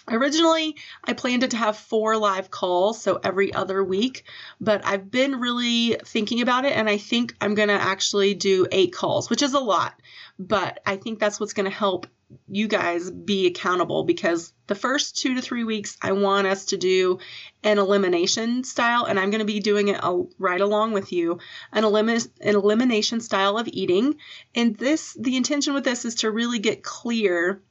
Originally, 0.10 0.78
I 1.04 1.12
planned 1.12 1.44
it 1.44 1.52
to 1.52 1.58
have 1.58 1.76
four 1.76 2.16
live 2.16 2.50
calls, 2.50 3.02
so 3.02 3.20
every 3.22 3.54
other 3.54 3.84
week, 3.84 4.24
but 4.62 4.86
I've 4.86 5.12
been 5.12 5.42
really 5.42 5.98
thinking 6.06 6.40
about 6.40 6.64
it 6.64 6.72
and 6.78 6.90
I 6.90 6.98
think 6.98 7.36
I'm 7.42 7.56
going 7.56 7.68
to 7.68 7.74
actually 7.74 8.34
do 8.34 8.68
eight 8.72 8.94
calls, 8.94 9.30
which 9.30 9.42
is 9.42 9.54
a 9.54 9.60
lot, 9.60 10.00
but 10.40 10.80
I 10.86 10.98
think 10.98 11.20
that's 11.20 11.40
what's 11.40 11.54
going 11.54 11.70
to 11.70 11.76
help 11.76 12.08
you 12.50 12.68
guys 12.68 13.10
be 13.10 13.48
accountable 13.48 14.04
because 14.04 14.52
the 14.68 14.76
first 14.76 15.18
two 15.18 15.36
to 15.36 15.42
three 15.42 15.64
weeks, 15.64 15.98
I 16.02 16.12
want 16.12 16.48
us 16.48 16.66
to 16.66 16.78
do 16.78 17.20
an 17.64 17.78
elimination 17.78 18.64
style, 18.66 19.06
and 19.06 19.20
I'm 19.20 19.30
going 19.30 19.40
to 19.40 19.46
be 19.46 19.60
doing 19.60 19.88
it 19.88 20.02
right 20.38 20.60
along 20.60 20.92
with 20.92 21.14
you 21.14 21.40
an, 21.72 21.86
elim- 21.86 22.10
an 22.10 22.56
elimination 22.56 23.22
style 23.22 23.58
of 23.58 23.70
eating. 23.70 24.18
And 24.56 24.78
this, 24.78 25.14
the 25.14 25.38
intention 25.38 25.74
with 25.74 25.86
this 25.86 26.04
is 26.04 26.16
to 26.16 26.32
really 26.32 26.60
get 26.60 26.84
clear 26.84 27.62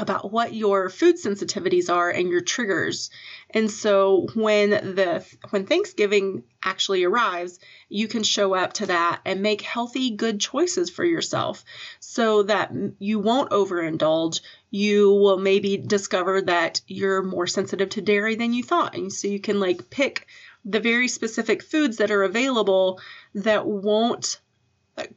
about 0.00 0.32
what 0.32 0.54
your 0.54 0.88
food 0.88 1.16
sensitivities 1.16 1.92
are 1.92 2.08
and 2.08 2.28
your 2.28 2.40
triggers. 2.40 3.10
And 3.50 3.70
so 3.70 4.26
when 4.34 4.70
the 4.70 5.24
when 5.50 5.66
Thanksgiving 5.66 6.44
actually 6.62 7.04
arrives, 7.04 7.58
you 7.88 8.08
can 8.08 8.22
show 8.22 8.54
up 8.54 8.72
to 8.74 8.86
that 8.86 9.20
and 9.26 9.42
make 9.42 9.60
healthy 9.60 10.10
good 10.10 10.40
choices 10.40 10.88
for 10.88 11.04
yourself 11.04 11.64
so 12.00 12.42
that 12.44 12.72
you 12.98 13.18
won't 13.18 13.50
overindulge. 13.50 14.40
You 14.70 15.10
will 15.12 15.38
maybe 15.38 15.76
discover 15.76 16.40
that 16.42 16.80
you're 16.86 17.22
more 17.22 17.46
sensitive 17.46 17.90
to 17.90 18.00
dairy 18.00 18.36
than 18.36 18.54
you 18.54 18.62
thought. 18.62 18.94
And 18.94 19.12
so 19.12 19.28
you 19.28 19.40
can 19.40 19.60
like 19.60 19.90
pick 19.90 20.26
the 20.64 20.80
very 20.80 21.08
specific 21.08 21.62
foods 21.62 21.98
that 21.98 22.10
are 22.10 22.22
available 22.22 23.00
that 23.34 23.66
won't 23.66 24.40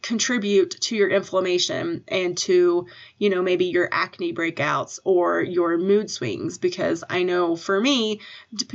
contribute 0.01 0.71
to 0.81 0.95
your 0.95 1.09
inflammation 1.09 2.03
and 2.07 2.38
to, 2.38 2.88
you 3.17 3.29
know, 3.29 3.41
maybe 3.41 3.65
your 3.65 3.89
acne 3.91 4.33
breakouts 4.33 4.99
or 5.03 5.41
your 5.41 5.77
mood 5.77 6.09
swings. 6.09 6.57
Because 6.57 7.03
I 7.09 7.23
know 7.23 7.55
for 7.55 7.79
me, 7.79 8.21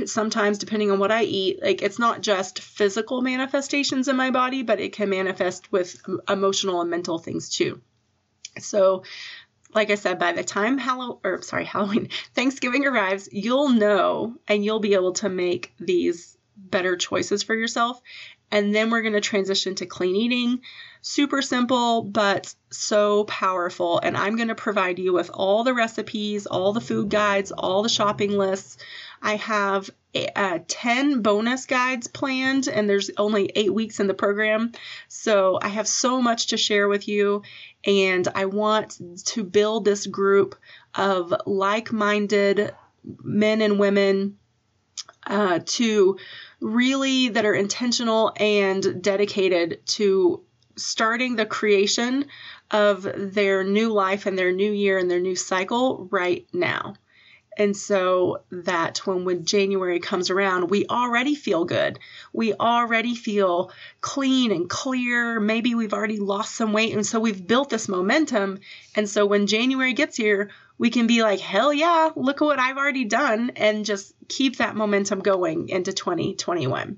sometimes 0.05 0.57
depending 0.57 0.91
on 0.91 0.99
what 0.99 1.11
I 1.11 1.23
eat, 1.23 1.61
like 1.61 1.81
it's 1.81 1.99
not 1.99 2.21
just 2.21 2.61
physical 2.61 3.21
manifestations 3.21 4.07
in 4.07 4.15
my 4.15 4.31
body, 4.31 4.63
but 4.63 4.79
it 4.79 4.93
can 4.93 5.09
manifest 5.09 5.71
with 5.71 6.01
emotional 6.27 6.81
and 6.81 6.89
mental 6.89 7.17
things 7.17 7.49
too. 7.49 7.81
So, 8.57 9.03
like 9.73 9.91
I 9.91 9.95
said, 9.95 10.17
by 10.17 10.31
the 10.33 10.43
time 10.43 10.77
Halloween, 10.77 11.19
or 11.23 11.41
sorry, 11.41 11.65
Halloween, 11.65 12.09
Thanksgiving 12.35 12.85
arrives, 12.85 13.29
you'll 13.31 13.69
know 13.69 14.35
and 14.47 14.65
you'll 14.65 14.79
be 14.79 14.95
able 14.95 15.13
to 15.13 15.29
make 15.29 15.73
these 15.79 16.37
better 16.57 16.97
choices 16.97 17.43
for 17.43 17.55
yourself 17.55 18.01
and 18.51 18.73
then 18.73 18.89
we're 18.89 19.01
going 19.01 19.13
to 19.13 19.21
transition 19.21 19.75
to 19.75 19.85
clean 19.85 20.15
eating. 20.15 20.61
Super 21.01 21.41
simple, 21.41 22.01
but 22.01 22.53
so 22.71 23.23
powerful. 23.23 23.99
And 23.99 24.17
I'm 24.17 24.35
going 24.35 24.49
to 24.49 24.55
provide 24.55 24.99
you 24.99 25.13
with 25.13 25.29
all 25.33 25.63
the 25.63 25.73
recipes, 25.73 26.45
all 26.45 26.73
the 26.73 26.81
food 26.81 27.09
guides, 27.09 27.51
all 27.51 27.83
the 27.83 27.89
shopping 27.89 28.31
lists. 28.31 28.77
I 29.21 29.35
have 29.37 29.89
uh, 30.35 30.59
10 30.67 31.21
bonus 31.21 31.65
guides 31.65 32.07
planned, 32.07 32.67
and 32.67 32.89
there's 32.89 33.11
only 33.17 33.51
eight 33.55 33.73
weeks 33.73 33.99
in 33.99 34.07
the 34.07 34.13
program. 34.13 34.71
So 35.07 35.59
I 35.61 35.69
have 35.69 35.87
so 35.87 36.21
much 36.21 36.47
to 36.47 36.57
share 36.57 36.87
with 36.87 37.07
you, 37.07 37.43
and 37.85 38.27
I 38.33 38.45
want 38.45 38.99
to 39.25 39.43
build 39.43 39.85
this 39.85 40.05
group 40.05 40.55
of 40.95 41.33
like 41.45 41.91
minded 41.91 42.73
men 43.03 43.61
and 43.61 43.79
women 43.79 44.37
uh, 45.25 45.59
to 45.63 46.17
really 46.59 47.29
that 47.29 47.45
are 47.45 47.53
intentional 47.53 48.33
and 48.35 49.01
dedicated 49.01 49.85
to 49.85 50.43
starting 50.81 51.35
the 51.35 51.45
creation 51.45 52.25
of 52.71 53.07
their 53.15 53.63
new 53.63 53.89
life 53.89 54.25
and 54.25 54.37
their 54.37 54.51
new 54.51 54.71
year 54.71 54.97
and 54.97 55.09
their 55.09 55.19
new 55.19 55.35
cycle 55.35 56.07
right 56.11 56.47
now. 56.53 56.95
And 57.57 57.75
so 57.75 58.43
that 58.51 59.05
when, 59.05 59.25
when 59.25 59.43
January 59.43 59.99
comes 59.99 60.29
around, 60.29 60.69
we 60.69 60.85
already 60.85 61.35
feel 61.35 61.65
good. 61.65 61.99
We 62.31 62.53
already 62.53 63.15
feel 63.15 63.71
clean 63.99 64.53
and 64.53 64.69
clear. 64.69 65.41
Maybe 65.41 65.75
we've 65.75 65.93
already 65.93 66.19
lost 66.19 66.55
some 66.55 66.71
weight. 66.71 66.93
And 66.93 67.05
so 67.05 67.19
we've 67.19 67.45
built 67.45 67.69
this 67.69 67.89
momentum. 67.89 68.59
And 68.95 69.09
so 69.09 69.25
when 69.25 69.45
January 69.45 69.91
gets 69.91 70.15
here, 70.15 70.51
we 70.79 70.89
can 70.89 71.05
be 71.05 71.21
like, 71.21 71.41
hell 71.41 71.73
yeah, 71.73 72.09
look 72.15 72.41
at 72.41 72.45
what 72.45 72.57
I've 72.57 72.77
already 72.77 73.03
done, 73.03 73.51
and 73.57 73.85
just 73.85 74.13
keep 74.29 74.57
that 74.57 74.77
momentum 74.77 75.19
going 75.19 75.67
into 75.67 75.91
2021. 75.91 76.97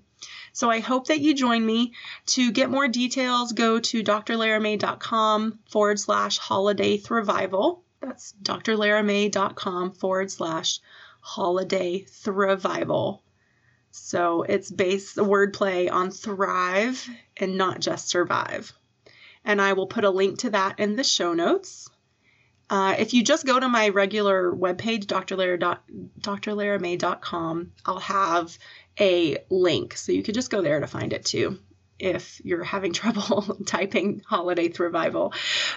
So 0.54 0.70
I 0.70 0.80
hope 0.80 1.08
that 1.08 1.22
you 1.22 1.34
join 1.34 1.66
me. 1.66 1.94
To 2.28 2.52
get 2.52 2.70
more 2.70 2.88
details, 2.88 3.54
go 3.54 3.80
to 3.80 4.04
drlaramay.com 4.04 5.60
forward 5.70 6.00
slash 6.00 6.38
holiday 6.38 6.98
thrivival. 6.98 7.82
That's 8.02 8.34
drlaramay.com 8.42 9.92
forward 9.94 10.32
slash 10.32 10.80
holiday 11.22 12.04
thrivival. 12.04 13.20
So 13.92 14.44
it's 14.44 14.72
based 14.72 15.16
the 15.16 15.26
wordplay 15.26 15.92
on 15.92 16.12
thrive 16.12 17.08
and 17.38 17.58
not 17.58 17.80
just 17.80 18.10
survive. 18.10 18.74
And 19.46 19.62
I 19.62 19.74
will 19.74 19.88
put 19.88 20.04
a 20.04 20.10
link 20.10 20.40
to 20.40 20.50
that 20.52 20.80
in 20.80 20.96
the 20.96 21.04
show 21.04 21.34
notes. 21.34 21.90
Uh, 22.72 22.96
if 22.98 23.14
you 23.14 23.22
just 23.22 23.46
go 23.46 23.60
to 23.60 23.68
my 23.68 23.90
regular 23.90 24.50
webpage, 24.50 25.06
drlaramay.com, 25.06 27.72
I'll 27.86 28.00
have 28.00 28.58
a 28.98 29.38
link. 29.50 29.98
So 29.98 30.14
you 30.14 30.24
could 30.24 30.36
just 30.36 30.50
go 30.50 30.62
there 30.62 30.80
to 30.80 30.88
find 30.88 31.12
it 31.12 31.26
too 31.26 31.60
if 32.00 32.40
you're 32.46 32.64
having 32.64 32.94
trouble 33.02 33.58
typing 33.66 34.22
holiday 34.26 34.70
thrivival. 34.70 35.34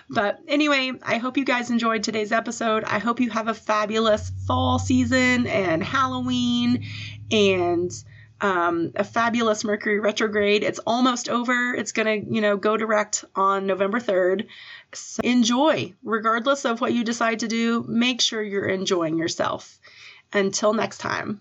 But 0.09 0.39
anyway, 0.47 0.93
I 1.03 1.19
hope 1.19 1.37
you 1.37 1.45
guys 1.45 1.71
enjoyed 1.71 2.05
today's 2.05 2.31
episode. 2.31 2.85
I 2.85 3.01
hope 3.01 3.19
you 3.19 3.31
have 3.31 3.49
a 3.49 3.55
fabulous 3.55 4.31
fall 4.47 4.79
season 4.79 5.49
and 5.49 5.83
Halloween 5.83 6.85
and 7.33 7.91
um, 8.45 8.93
a 8.95 9.05
fabulous 9.05 9.65
Mercury 9.65 9.99
retrograde. 9.99 10.63
It's 10.63 10.79
almost 10.81 11.31
over. 11.31 11.75
It's 11.75 11.93
going 11.93 12.27
to, 12.27 12.35
you 12.35 12.43
know, 12.43 12.59
go 12.59 12.77
direct 12.77 13.25
on 13.35 13.67
November 13.67 13.99
3rd. 13.99 14.49
So 14.93 15.23
enjoy, 15.25 15.95
regardless 16.05 16.67
of 16.67 16.83
what 16.83 16.93
you 16.93 17.05
decide 17.05 17.41
to 17.41 17.49
do, 17.49 17.83
make 17.89 18.21
sure 18.21 18.43
you're 18.43 18.69
enjoying 18.69 19.17
yourself. 19.17 19.81
Until 20.31 20.75
next 20.75 20.99
time. 20.99 21.41